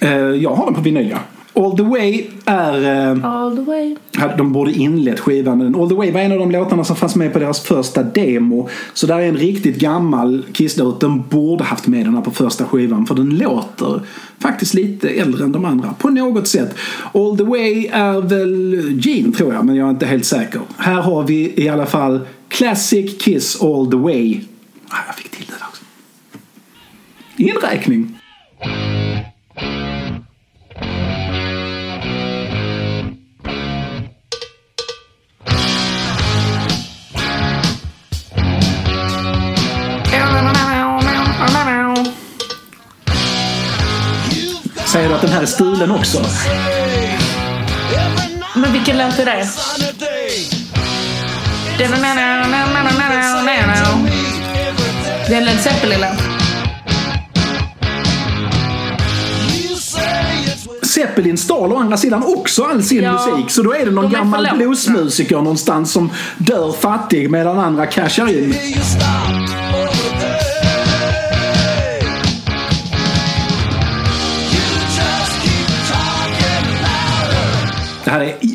[0.00, 1.18] Eh, jag har den på vinyl ja.
[1.56, 3.10] All the way är...
[3.12, 3.96] eh, All the way.
[4.38, 5.58] de borde inlett skivan.
[5.58, 8.02] Men All the way var en av de låtarna som fanns med på deras första
[8.02, 8.68] demo.
[8.92, 11.00] Så där är en riktigt gammal Kiss-låt.
[11.00, 13.06] Den borde haft med den här på första skivan.
[13.06, 14.00] För den låter
[14.38, 15.94] faktiskt lite äldre än de andra.
[15.98, 16.74] På något sätt.
[17.14, 19.64] All the way är väl Gene tror jag.
[19.64, 20.60] Men jag är inte helt säker.
[20.76, 24.40] Här har vi i alla fall Classic Kiss All the way.
[24.88, 25.82] Ah, jag fick till det där också.
[27.36, 28.18] Inräkning.
[44.94, 46.24] Säger du att den här är stulen också?
[48.56, 49.48] Men vilken låt är det?
[51.78, 51.84] Det
[55.34, 56.18] är en Led Zeppelin-låt.
[60.86, 63.50] Zeppelin stal å andra sidan också all sin Ja, musik.
[63.50, 67.86] Så då är det någon de är gammal bluesmusiker någonstans som dör fattig medan andra
[67.86, 68.54] cashar in.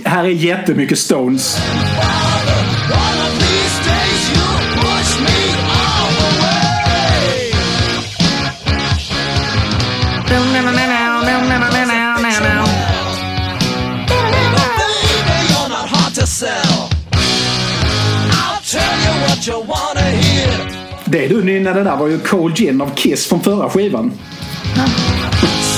[0.10, 1.58] Här är, här är jättemycket Stones.
[21.06, 24.12] Det du nynnade där var ju Cold Gin av Kiss från förra skivan.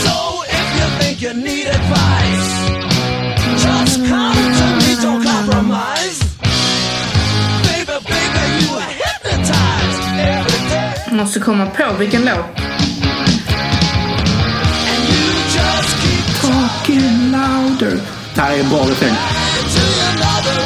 [0.03, 0.31] So
[11.31, 12.35] Måste komma på vilken låt.
[12.35, 12.69] And
[15.09, 17.99] you just keep Talking louder.
[18.35, 19.15] Det här är en bra refräng.
[19.15, 19.79] to
[20.11, 20.61] another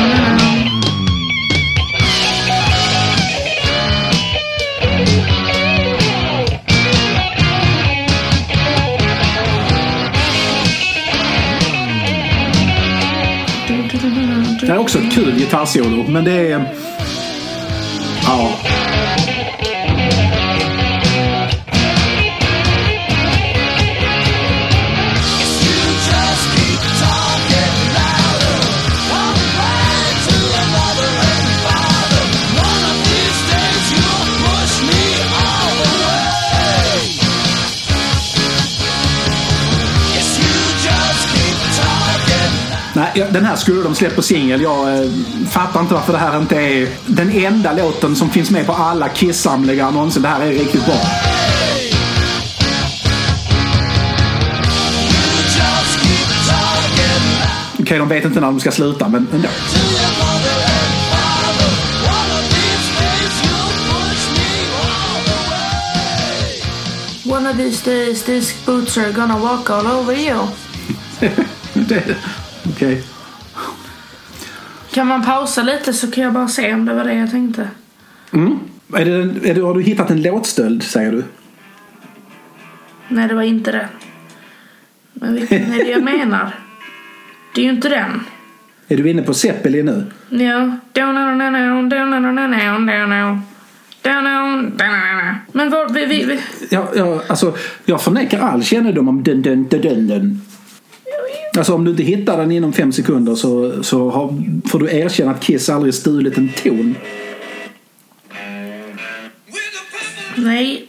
[0.00, 0.29] and
[14.60, 16.64] Det är också ett kul gitarrsolo, men det är...
[18.26, 18.69] Ja.
[43.30, 44.62] Den här skulle de släppa på singel.
[44.62, 45.10] Jag eh,
[45.50, 49.08] fattar inte varför det här inte är den enda låten som finns med på alla
[49.08, 50.22] Kiss-samlingar någonsin.
[50.22, 50.96] Det här är riktigt bra.
[57.78, 59.48] Okej, de vet inte när de ska sluta, men ändå.
[59.48, 59.52] One
[62.38, 63.34] of these days.
[67.26, 70.48] One of these days these boots are gonna walk all over you.
[71.74, 72.16] Det-
[72.80, 73.02] Okej.
[74.92, 77.68] Kan man pausa lite så kan jag bara se om det var det jag tänkte.
[78.94, 81.24] Är det, är det, har du hittat en låtstöld, säger du?
[83.08, 83.88] Nej, det var inte det.
[85.12, 86.54] Men vilken är det jag menar?
[87.54, 88.20] Det är ju inte den.
[88.88, 90.06] Är du inne på Zeppelin nu?
[90.44, 90.70] Ja.
[95.52, 95.94] Men vad...
[95.94, 96.40] Vi, vi, vi.
[96.70, 100.42] Ja, ja, alltså, jag förnekar all kännedom om den, den, den, den.
[101.56, 105.30] Alltså om du inte hittar den inom fem sekunder så, så har, får du erkänna
[105.30, 106.94] att Kiss aldrig stulit en ton.
[110.34, 110.86] Nej.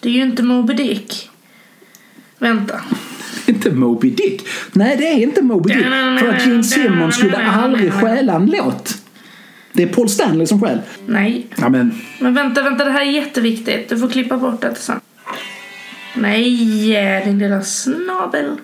[0.00, 1.30] Det är ju inte Moby Dick.
[2.38, 2.80] Vänta.
[3.46, 4.46] Inte Moby Dick.
[4.72, 5.84] Nej, det är inte Moby Dick.
[6.20, 8.98] För att Gene Simmons skulle aldrig stjäla en låt.
[9.72, 10.78] Det är Paul Stanley som stjäl.
[11.06, 11.46] Nej.
[11.56, 12.84] Ja, men Men vänta, vänta.
[12.84, 13.88] Det här är jätteviktigt.
[13.88, 15.00] Du får klippa bort det sen.
[16.14, 18.56] Nej, din lilla snabel.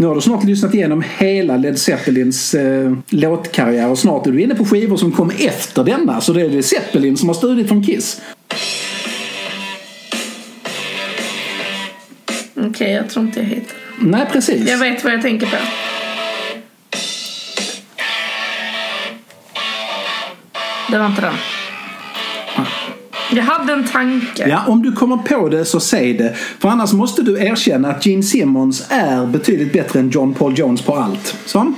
[0.00, 4.42] Nu har du snart lyssnat igenom hela Led Zeppelins eh, låtkarriär och snart är du
[4.42, 6.20] inne på skivor som kom efter denna.
[6.20, 8.20] Så det är Led Zeppelin som har stulit från Kiss.
[12.54, 14.10] Okej, jag tror inte jag hittar den.
[14.10, 14.68] Nej, precis.
[14.68, 15.56] Jag vet vad jag tänker på.
[20.90, 21.59] Det var inte den.
[23.32, 24.48] Jag hade en tanke.
[24.48, 26.34] Ja, om du kommer på det så säg det.
[26.58, 30.82] För annars måste du erkänna att Gene Simmons är betydligt bättre än John Paul Jones
[30.82, 31.36] på allt.
[31.46, 31.74] Så?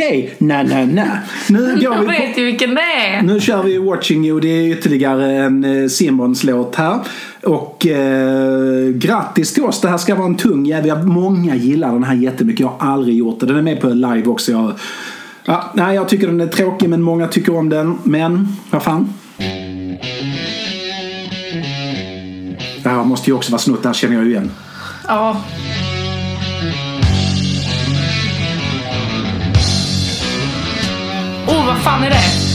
[0.00, 1.18] Okej, na na na.
[1.48, 3.22] Nu går Jag vi vet ju vilken det är.
[3.22, 4.40] Nu kör vi Watching You.
[4.40, 6.98] Det är ytterligare en eh, Simmons-låt här.
[7.42, 9.80] Och eh, grattis till oss.
[9.80, 11.02] Det här ska vara en tung jävel.
[11.02, 12.60] Många gillar den här jättemycket.
[12.60, 13.46] Jag har aldrig gjort det.
[13.46, 14.52] Den är med på live också.
[14.52, 14.72] Jag,
[15.44, 17.98] ja, nej, jag tycker den är tråkig men många tycker om den.
[18.04, 19.14] Men, vad fan.
[22.82, 23.82] Det här måste ju också vara snutt.
[23.82, 24.50] Det här känner jag ju igen.
[25.08, 25.36] Ja.
[31.50, 32.50] Oh, vad fan är det?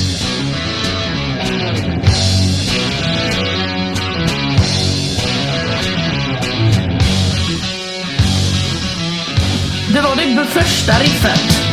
[9.93, 11.65] Det var det första riffet.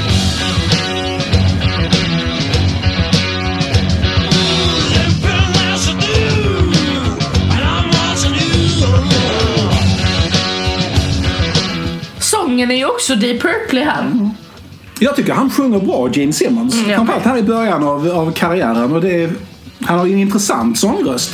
[12.18, 14.33] Sången är ju också Deep Purple här.
[15.03, 16.74] Jag tycker han sjunger bra, Gene Simmons.
[16.74, 18.92] Mm, Framförallt här i början av, av karriären.
[18.92, 19.30] Och det är,
[19.80, 21.30] han har en intressant sångröst.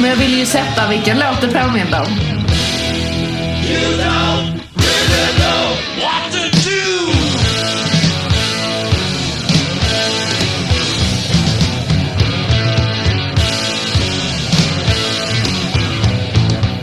[0.00, 2.18] Men jag vill ju sätta vilken låt det påminner om.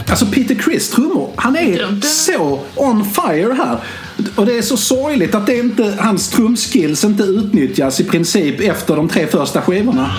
[0.10, 3.78] Alltså Peter Criss trummor, han är så on fire här.
[4.36, 8.96] Och det är så sorgligt att det inte, hans trumskills inte utnyttjas i princip efter
[8.96, 10.12] de tre första skivorna.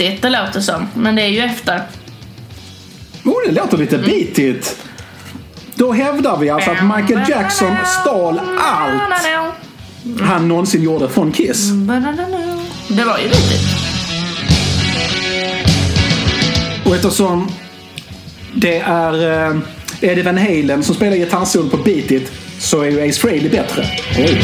[0.00, 0.88] Beatigt det låter som.
[0.94, 1.82] Men det är ju efter.
[3.24, 4.08] Oh, det låter lite Mm.
[4.10, 4.76] beatigt.
[5.74, 9.02] Då hävdar vi alltså att Michael Jackson stal allt
[10.20, 11.68] han någonsin gjorde från Kiss.
[12.88, 13.60] Det var ju beatigt.
[16.86, 17.48] Och eftersom
[18.54, 19.56] det är eh,
[20.00, 23.84] Eddie Van Halen som spelar gitarrsolo på Beat It så är ju Ace Frehley bättre.
[24.18, 24.40] Oj.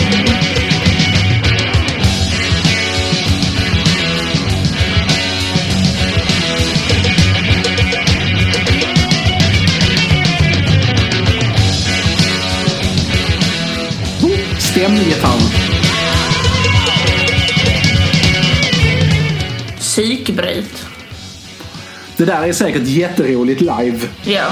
[22.16, 23.98] Det där är säkert jätteroligt live.
[24.24, 24.50] Ja.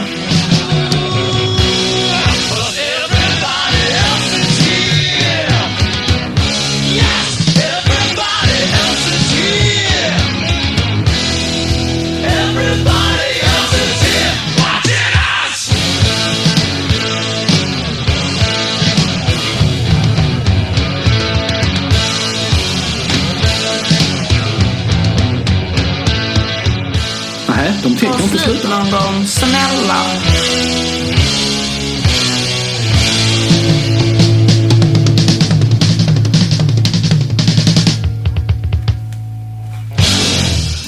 [28.38, 30.04] Slut någon gång, snälla.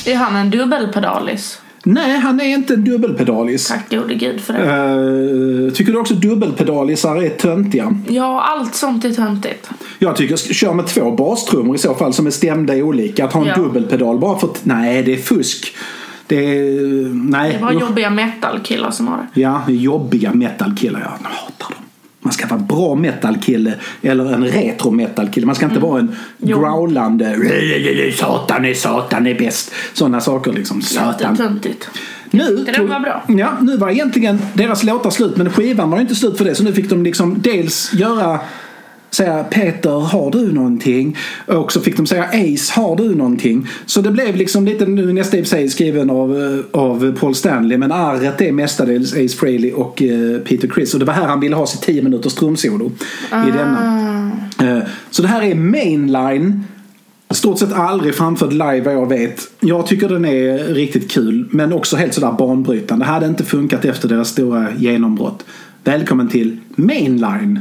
[0.06, 1.58] Är han en dubbelpedalis?
[1.84, 3.68] Nej, han är inte en dubbelpedalis.
[3.68, 4.60] Tack gode gud för det.
[4.60, 8.00] Uh, tycker du också dubbelpedalisar är töntiga?
[8.08, 9.70] Ja, allt sånt är töntigt.
[9.98, 13.24] Jag tycker kör med två bastrummor i så fall som är stämda olika.
[13.24, 13.54] Att ha en Ja.
[13.56, 14.60] dubbelpedal bara för att...
[14.64, 15.76] Nej, det är fusk.
[16.26, 16.54] Det.
[17.12, 17.52] Nej.
[17.52, 19.40] Det var jobbiga metalkillar som har det.
[19.40, 21.00] Ja, jobbiga metalkillar.
[21.00, 21.82] Jag hatar dem.
[22.20, 25.46] Man ska vara bra metalkille eller en retro metalkille.
[25.46, 26.16] Man ska inte vara en Mm.
[26.38, 26.58] Jo.
[26.60, 27.36] growlande
[28.16, 29.72] satan är satan är bäst.
[29.92, 30.82] Sådana saker liksom.
[30.82, 31.30] Satan.
[31.32, 31.88] Jättetöntigt.
[32.30, 33.22] Nu, den var bra.
[33.28, 36.54] Ja, nu var egentligen deras låtar slut men skivan var inte slut för det.
[36.54, 38.40] Så nu fick de liksom dels göra
[39.16, 41.16] säga Peter, har du någonting?
[41.46, 43.68] Och så fick de säga Ace, har du någonting?
[43.86, 47.78] Så det blev liksom lite, nu nästa i sig skriven av, eh, av Paul Stanley
[47.78, 50.94] men arret är mestadels Ace Frehley och eh, Peter Criss.
[50.94, 52.90] Och det var här han ville ha sitt 10 minuters trumsolo
[53.48, 54.32] i denna.
[54.60, 54.78] Eh,
[55.10, 56.64] Så det här är mainline.
[57.30, 59.40] Stort sett aldrig framförd live vad jag vet.
[59.60, 63.04] Jag tycker den är riktigt kul men också helt sådär banbrytande.
[63.04, 65.44] Det hade inte funkat efter deras stora genombrott.
[65.84, 67.60] Välkommen till Mainline.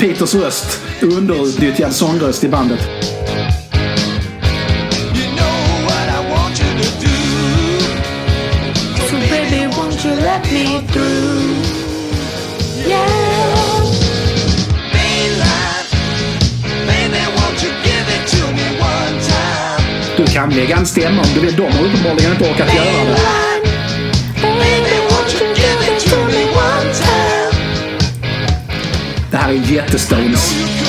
[0.00, 0.80] Peters röst.
[1.02, 2.80] Underutnyttjad sångröst i bandet.
[9.10, 11.30] So baby won't you let me through?
[12.88, 13.30] Yeah.
[20.16, 21.56] Du kan lägga en stämma om du vill.
[21.56, 23.49] De har uppenbarligen inte orkat göra det.
[29.50, 30.79] Det här är jättestones.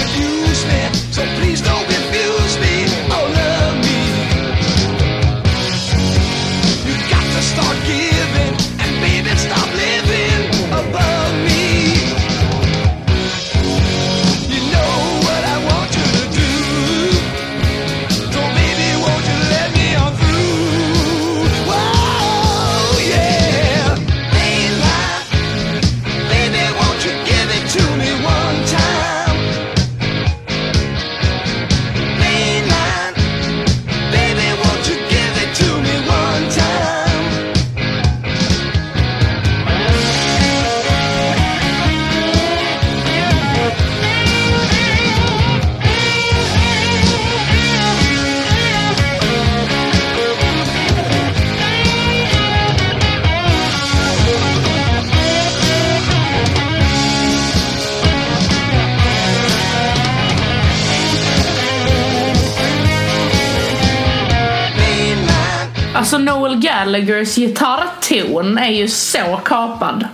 [66.92, 70.08] Gallaghers gitarrton är ju så kapad.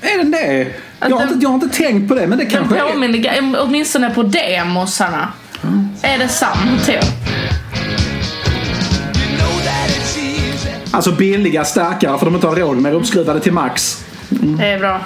[0.00, 0.66] Är den det?
[1.00, 2.80] Jag har, den- inte, jag har inte tänkt på det, men det Den kanske är.
[2.92, 5.28] påminner ga- åtminstone på demosarna.
[6.02, 6.94] Är det samma ton?
[10.90, 14.04] Alltså billiga, starkare för de inte har råd med uppskruvade till max.
[14.28, 15.00] Det är bra.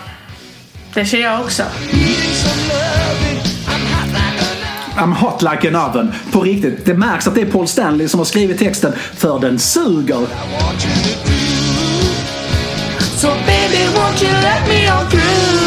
[0.94, 1.62] Det känner jag också.
[4.96, 6.12] I'm hot like an oven.
[6.32, 6.86] På riktigt.
[6.86, 10.26] Det märks att det är Paul Stanley som har skrivit texten för den suger.
[13.16, 15.63] So baby won't you let me on through?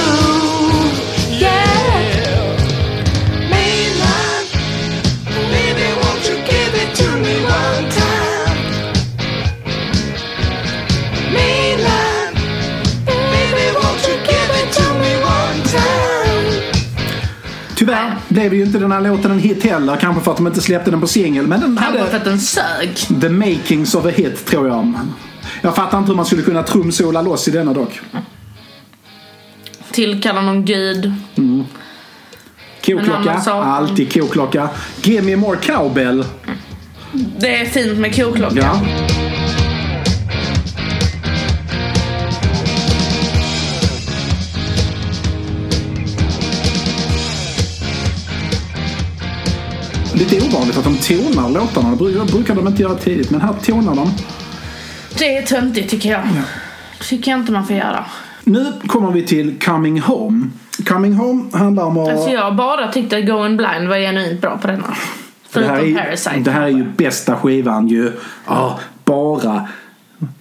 [18.38, 19.96] Blev ju inte den här låten en hit heller.
[19.96, 21.48] Kanske för att de inte släppte den på singel.
[21.48, 23.22] Men den Kanske för hade att den sög.
[23.22, 24.94] the makings of a hit tror jag.
[25.62, 28.00] Jag fattar inte hur man skulle kunna trumsola loss i denna dock.
[29.92, 31.14] Tillkalla någon gud.
[31.36, 31.66] En
[32.86, 33.34] Koklocka.
[33.52, 34.70] Alltid koklocka.
[35.02, 36.26] Give me more cowbell.
[37.40, 38.56] Det är fint med koklocka.
[38.56, 38.82] Ja.
[50.18, 51.90] Lite ovanligt att de tonar låtarna.
[51.90, 51.96] Det
[52.32, 54.12] brukar, de inte göra tidigt, men här tonar de.
[55.18, 56.22] Det är töntigt tycker jag.
[57.02, 58.06] tycker jag inte man får göra.
[58.44, 60.46] Nu kommer vi till Coming Home.
[60.88, 62.10] Coming Home handlar om att...
[62.10, 64.88] Alltså jag bara tyckte Going Blind var genuint bra på denna.
[64.88, 64.96] det,
[65.50, 66.40] Förutom här är, Parasite.
[66.40, 68.12] det här är ju bästa skivan ju.
[68.48, 69.68] Ja, bara.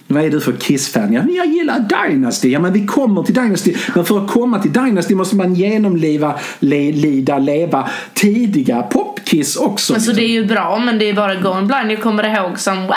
[0.07, 1.13] Vad är du för Kiss-fan?
[1.13, 2.49] Ja, jag gillar Dynasty.
[2.49, 3.75] Ja, men vi kommer till Dynasty.
[3.95, 8.81] Men för att komma till Dynasty måste man genomleva, le, lida, leva tidiga
[9.27, 9.93] pop-Kiss också.
[9.93, 12.81] Alltså det är ju bra men det är bara Going Blind jag kommer ihåg som
[12.81, 12.93] wow!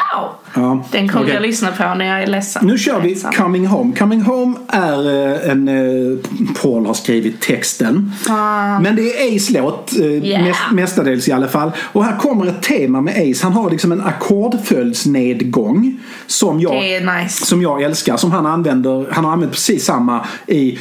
[0.54, 1.34] Ja, Den kommer okej.
[1.34, 2.66] jag lyssna på när jag är ledsen.
[2.66, 3.22] Nu kör vi.
[3.36, 3.96] Coming Home.
[3.96, 5.68] Coming Home är eh, en...
[5.68, 6.18] eh,
[6.62, 8.12] Paul har skrivit texten.
[8.82, 10.44] Men det är Ace låt, eh, Yeah.
[10.44, 11.70] mest, mestadels i alla fall.
[11.92, 13.40] Och här kommer ett tema med Ace.
[13.42, 16.74] Han har liksom en ackordföljdsnedgång som jag,
[17.22, 17.46] nice.
[17.46, 18.16] som jag älskar.
[18.16, 19.06] Som han använder.
[19.12, 20.78] Han har använt precis samma i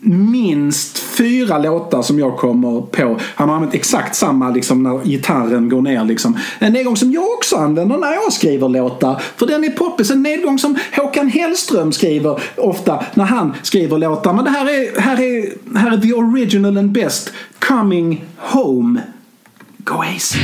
[0.00, 3.18] minst fyra låtar som jag kommer på.
[3.34, 6.04] Han har använt exakt samma liksom när gitarren går ner.
[6.04, 6.38] Liksom.
[6.58, 9.22] En nedgång som jag också använder när jag skriver låtar.
[9.36, 10.10] För den är poppis.
[10.10, 14.32] En nedgång som Håkan Hellström skriver ofta när han skriver låtar.
[14.32, 17.32] Men det här är, här är, här är the original and best.
[17.58, 19.00] Coming home.
[19.78, 20.38] Go Ace.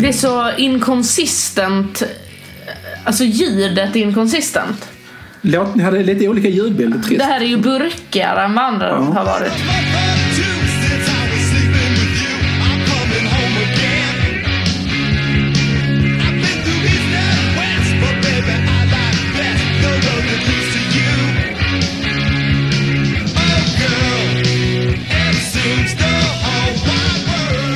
[0.00, 2.02] Det är så inkonsistent.
[3.04, 4.88] Alltså ljudet är inkonsistent.
[5.40, 6.98] Låt, ni hade lite olika ljudbilder.
[6.98, 7.18] Trist.
[7.18, 9.52] Det här är ju burkigare än vad andra har varit.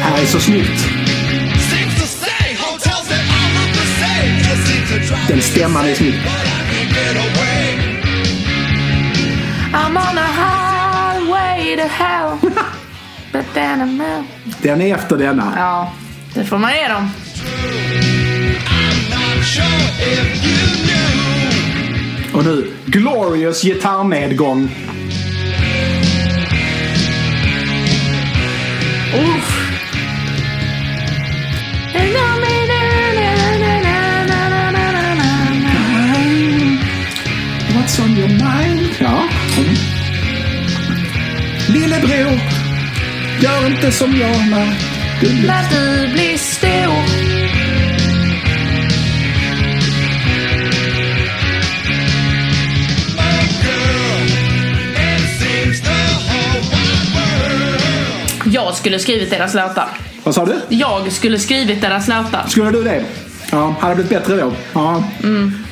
[0.06, 0.93] I was sleeping with
[13.54, 14.24] then I'm out.
[14.62, 15.52] Den är efter denna.
[15.56, 15.92] Ja,
[16.34, 17.10] det får man ge dem.
[22.34, 24.70] Och nu, glorious gitarrnedgång.
[29.14, 29.53] Uff.
[38.28, 38.88] Mind?
[38.98, 39.22] Ja.
[39.58, 39.74] Mm.
[41.68, 42.40] Lillebror,
[43.40, 44.74] gör inte som jag när
[45.20, 45.46] du blir...
[45.46, 47.24] När du blir stor.
[58.44, 59.88] Jag skulle skrivit deras låtar.
[60.24, 60.54] Vad sa du?
[60.68, 62.44] Jag skulle skrivit deras låtar.
[62.48, 63.04] Skulle du det?
[63.50, 64.52] Ja, hade blivit bättre då.
[64.72, 65.04] Ja.
[65.22, 65.63] Mm.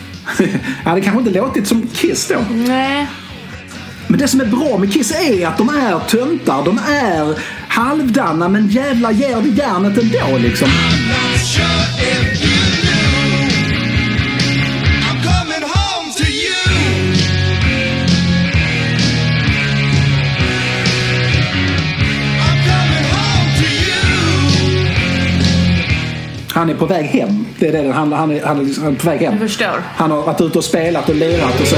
[0.84, 2.44] Hade kanske inte låtit som Kiss då.
[2.50, 3.06] Nej.
[4.08, 6.64] Men det som är bra med Kiss är att de är töntar.
[6.64, 10.68] De är halvdana men jävla ger det järnet ändå liksom.
[26.62, 27.46] Han är på väg hem.
[27.58, 29.32] Det är det den handlar Han är, han är, liksom, han är på väg hem.
[29.32, 29.82] Jag förstår.
[29.96, 31.76] Han har varit ute och spelat och lirat och så.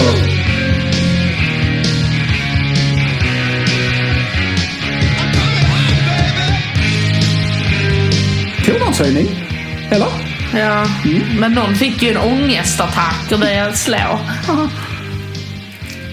[8.72, 9.26] Volymshöjning.
[9.90, 10.06] Eller?
[10.54, 10.86] Ja,
[11.38, 13.96] men någon fick ju en ångestattack och började slå.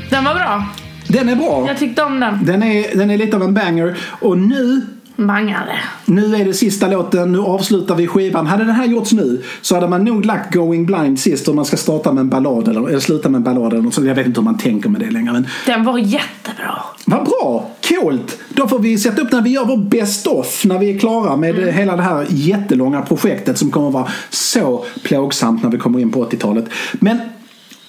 [0.09, 0.65] Den var bra.
[1.07, 1.65] Den är bra.
[1.67, 2.45] Jag tyckte om den.
[2.45, 3.97] Den är, den är lite av en banger.
[4.03, 4.82] Och nu
[5.16, 5.76] Mangade.
[6.05, 8.47] Nu är det sista låten, nu avslutar vi skivan.
[8.47, 11.66] Hade den här gjorts nu så hade man nog lagt Going Blind sist om man
[11.66, 14.07] ska starta med en ballad eller, eller sluta med en ballad eller något sånt.
[14.07, 15.34] Jag vet inte hur man tänker med det längre.
[15.34, 16.76] Men Den var jättebra.
[17.05, 17.70] vad bra!
[17.89, 18.38] Coolt!
[18.49, 21.36] Då får vi sätta upp när vi gör vår best of när vi är klara
[21.36, 21.74] med Mm.
[21.74, 26.12] hela det här jättelånga projektet som kommer att vara så plågsamt när vi kommer in
[26.12, 26.66] på 80-talet.
[26.93, 27.20] Men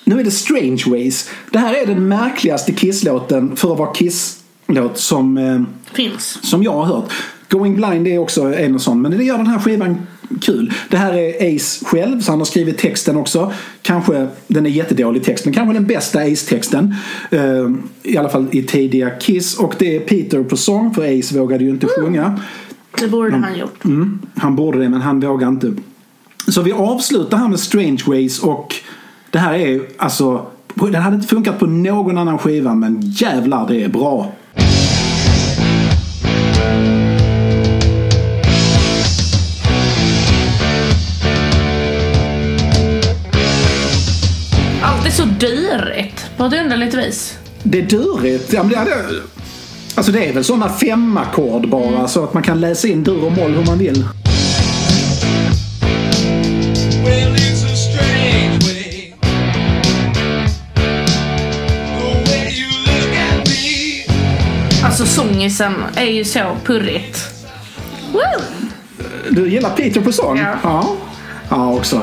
[0.04, 1.30] nu är det Strange Ways.
[1.50, 3.92] Det här är den märkligaste Kiss-låten för att vara
[4.72, 5.60] Kiss-låt som eh,
[5.92, 6.38] Finns.
[6.42, 7.12] som jag har hört.
[7.48, 10.06] Going Blind är också en sån, men det gör den här skivan
[10.40, 10.72] kul.
[10.88, 13.52] Det här är Ace själv, så han har skrivit texten också.
[13.82, 16.94] Kanske, den är jättedålig text, men kanske den bästa Ace-texten.
[17.30, 17.70] Eh,
[18.02, 19.58] I alla fall i tidiga Kiss.
[19.58, 22.40] Och det är Peter på sång, för Ace vågade ju inte sjunga.
[22.98, 23.84] Det borde han gjort.
[23.84, 25.72] Mm, han borde det, men han vågar inte.
[26.48, 28.74] Så vi avslutar här med Strange Ways och
[29.30, 30.46] det här är alltså...
[30.74, 34.32] Den hade inte funkat på någon annan skiva, men jävlar det är bra.
[44.82, 47.38] Allt är så dyrigt på ett underligt vis.
[47.62, 48.52] Det är durigt.
[48.52, 48.92] Ja, men det, är det,
[49.94, 53.32] alltså det är väl sådana femackord bara så att man kan läsa in dur och
[53.32, 54.04] moll hur man vill.
[64.92, 67.18] Alltså sångisen är ju så purrigt.
[68.12, 68.20] Woo!
[69.30, 70.38] Du gillar Peter på sång?
[70.38, 70.56] Ja.
[70.62, 70.96] Ja,
[71.48, 72.02] ja också.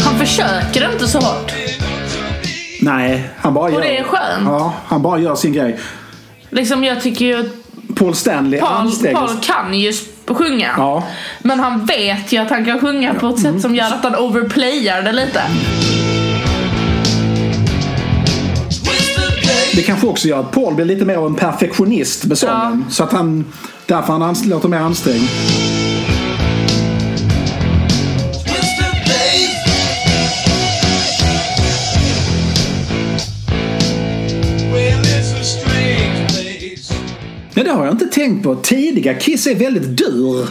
[0.00, 1.52] Han försöker inte så hårt.
[2.80, 3.80] Nej, han bara Och gör...
[3.80, 4.44] det är skönt.
[4.44, 5.78] Ja, han bara gör sin grej.
[6.50, 7.46] Liksom jag tycker ju att
[7.96, 9.92] Paul Stanley Paul, anstränger Paul kan ju
[10.26, 10.74] sjunga.
[10.76, 11.04] Ja.
[11.38, 14.16] Men han vet ju att han kan sjunga på ett sätt som gör att han
[14.16, 15.42] overplayar det lite.
[19.74, 22.84] Det kanske också gör att Paul blir lite mer av en perfektionist med sången.
[22.90, 23.44] Så att han...
[23.86, 25.28] Därför han låter mer ansträngd.
[37.74, 38.54] Har jag inte tänkt på.
[38.54, 40.48] Tidiga Kiss är väldigt dur.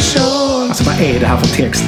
[0.00, 0.68] Sure.
[0.68, 1.84] Alltså vad är det här för text?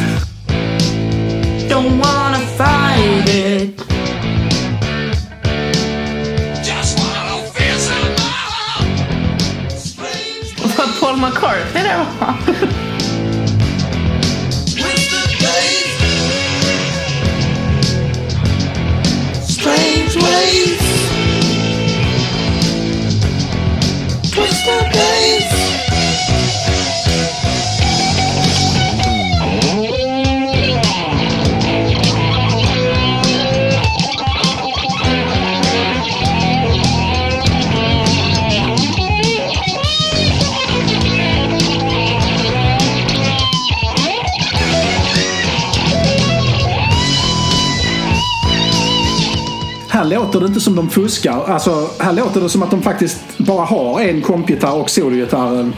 [50.03, 51.45] Här låter det inte som de fuskar.
[51.47, 55.75] Alltså, här låter det som att de faktiskt bara har en kompgitarr och sologitarren.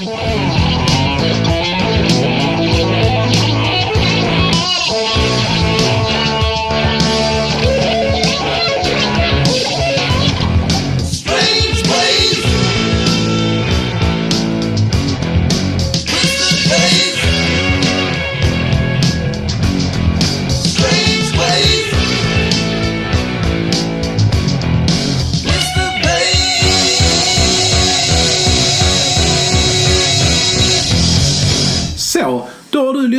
[0.00, 0.55] Mm.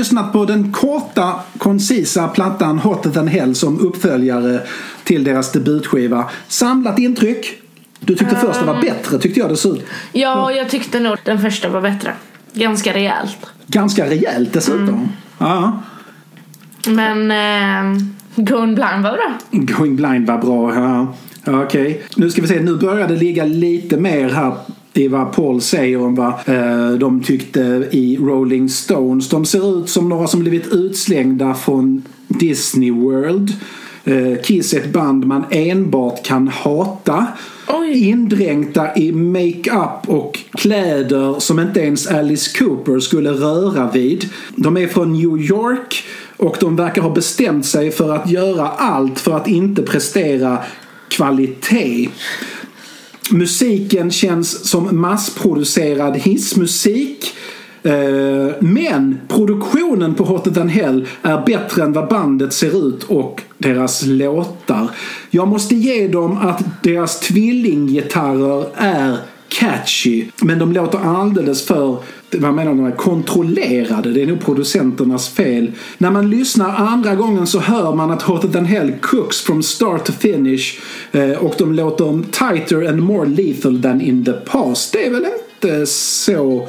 [0.07, 4.61] Lyssnat på den korta, koncisa plattan Hotter than Hell som uppföljare
[5.03, 6.25] till deras debutskiva.
[6.47, 7.61] Samlat intryck?
[7.99, 9.85] Du tyckte först det var bättre tyckte jag det såg ut.
[10.11, 12.13] Ja, jag tyckte nog den första var bättre.
[12.53, 13.37] Ganska rejält.
[13.67, 15.09] Ganska rejält dessutom.
[15.37, 15.81] Ja.
[16.87, 18.01] Men eh,
[18.35, 19.37] Going Blind var bra.
[19.51, 20.75] Going Blind var bra.
[20.75, 21.13] Ja.
[21.63, 22.03] Okej.
[22.15, 22.59] Nu ska vi se.
[22.59, 24.53] Nu börjar det ligga lite mer här
[24.97, 29.29] i vad Paul säger om vad eh, de tyckte i Rolling Stones.
[29.29, 33.53] De ser ut som några som blivit utslängda från Disney World.
[34.03, 37.27] Eh, Kiss är ett band man enbart kan hata.
[37.67, 38.09] Oj.
[38.09, 44.25] Indränkta i makeup och kläder som inte ens Alice Cooper skulle röra vid.
[44.55, 46.03] De är från New York
[46.37, 50.57] och de verkar ha bestämt sig för att göra allt för att inte prestera
[51.09, 52.09] kvalitet.
[53.31, 57.33] Musiken känns som massproducerad hissmusik.
[57.83, 63.41] Eh, men produktionen på Hotter than Hell är bättre än vad bandet ser ut och
[63.57, 64.89] deras låtar.
[65.29, 69.17] Jag måste ge dem att deras tvillinggitarrer är
[69.57, 70.25] catchy.
[70.41, 71.97] Men de låter alldeles för
[72.31, 74.11] vad menar de är kontrollerade.
[74.11, 75.71] Det är nog producenternas fel.
[75.97, 80.05] När man lyssnar andra gången så hör man att Hotter than Hell cooks from start
[80.05, 80.79] to finish.
[81.11, 84.93] Eh, och de låter tighter and more lethal than in the past.
[84.93, 86.67] Det är väl inte så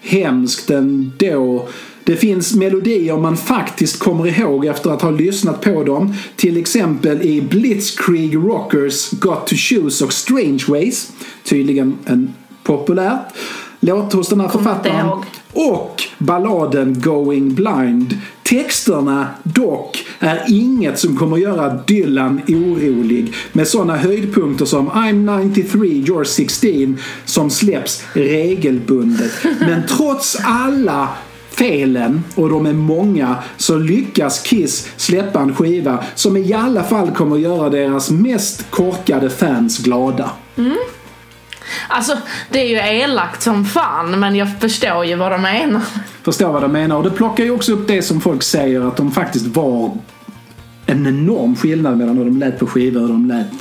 [0.00, 1.68] hemskt ändå.
[2.04, 6.14] Det finns melodier man faktiskt kommer ihåg efter att ha lyssnat på dem.
[6.36, 11.12] Till exempel i Blitzkrieg Rockers Got to Choose och Strange Ways.
[11.44, 13.18] Tydligen en populär
[13.80, 15.08] låt hos den här författaren.
[15.52, 18.18] Och balladen Going Blind.
[18.42, 25.78] Texterna dock är inget som kommer göra Dylan orolig med sådana höjdpunkter som I'm 93,
[25.78, 29.32] you're 16 som släpps regelbundet.
[29.60, 31.08] Men trots alla
[31.56, 37.10] felen, och de är många, så lyckas Kiss släppa en skiva som i alla fall
[37.10, 40.30] kommer göra deras mest korkade fans glada.
[41.88, 42.18] Alltså,
[42.50, 45.80] det är ju elakt som fan, men jag förstår ju vad de menar.
[46.22, 46.96] Förstår vad de menar.
[46.96, 49.98] Och det plockar ju också upp det som folk säger att de faktiskt var
[50.86, 53.52] en enorm skillnad mellan hur de lät på skiva och hur de lät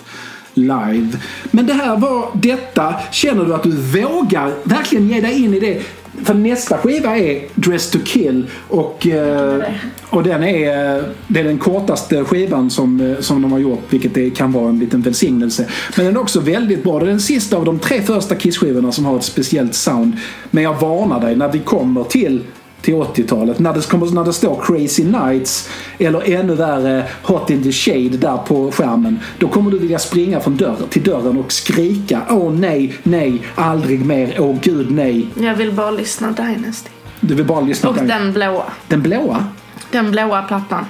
[0.53, 1.17] live.
[1.51, 2.95] Men det här var detta.
[3.11, 5.81] Känner du att du vågar verkligen ge dig in i det?
[6.23, 9.73] För nästa skiva är Dress to kill och, det.
[10.09, 14.13] och den är, det är den kortaste skivan som, eh, som de har gjort vilket
[14.13, 15.67] det kan vara en liten välsignelse.
[15.97, 16.99] Men den är också väldigt bra.
[16.99, 20.13] Det är den sista av de tre första Kiss-skivorna som har ett speciellt sound.
[20.51, 22.41] Men jag varnar dig när vi kommer till
[22.83, 23.59] till 80-talet.
[23.59, 25.69] När det, kommer, när det står Crazy Nights
[25.99, 29.19] eller ännu värre Hot in the Shade där på skärmen.
[29.39, 34.05] Då kommer du vilja springa från dörr till dörren och skrika Åh nej, nej, aldrig
[34.05, 35.27] mer, åh gud nej.
[35.35, 36.89] Jag vill bara lyssna Dynasty.
[37.19, 38.63] Du vill bara lyssna Och på den blåa.
[38.87, 39.45] den blåa.
[39.91, 40.85] Den blåa plattan.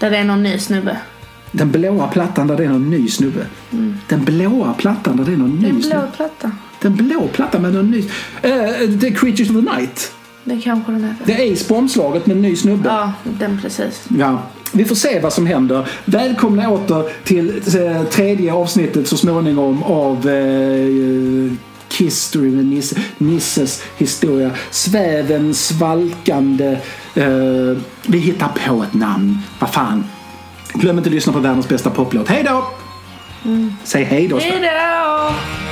[0.00, 0.96] Där det är någon ny snubbe.
[1.52, 3.46] Den blåa plattan där det är någon ny snubbe.
[4.08, 6.08] Den blåa plattan där det är någon ny En blå snubbe.
[6.16, 6.50] platta.
[6.82, 7.98] Den blå plattan med någon ny...
[7.98, 10.12] Uh, the Creatures of the Night.
[10.46, 11.26] Det kanske den heter.
[11.26, 12.88] Det är Ace på omslaget med en ny snubbe.
[12.88, 14.04] Ja, den precis.
[14.18, 14.42] Ja,
[14.72, 15.88] vi får se vad som händer.
[16.04, 21.52] Välkomna åter till eh, tredje avsnittet så småningom av eh,
[21.88, 24.50] Kistory med Nisse, Nisses historia.
[24.70, 26.78] Sväven svalkande.
[27.14, 29.38] Eh, vi hittar på ett namn.
[29.58, 30.04] Vad fan.
[30.74, 32.28] Glöm inte att lyssna på världens bästa poplåt.
[32.28, 32.64] Hej då!
[33.84, 34.38] Säg hej då.
[34.38, 35.65] Hejdå!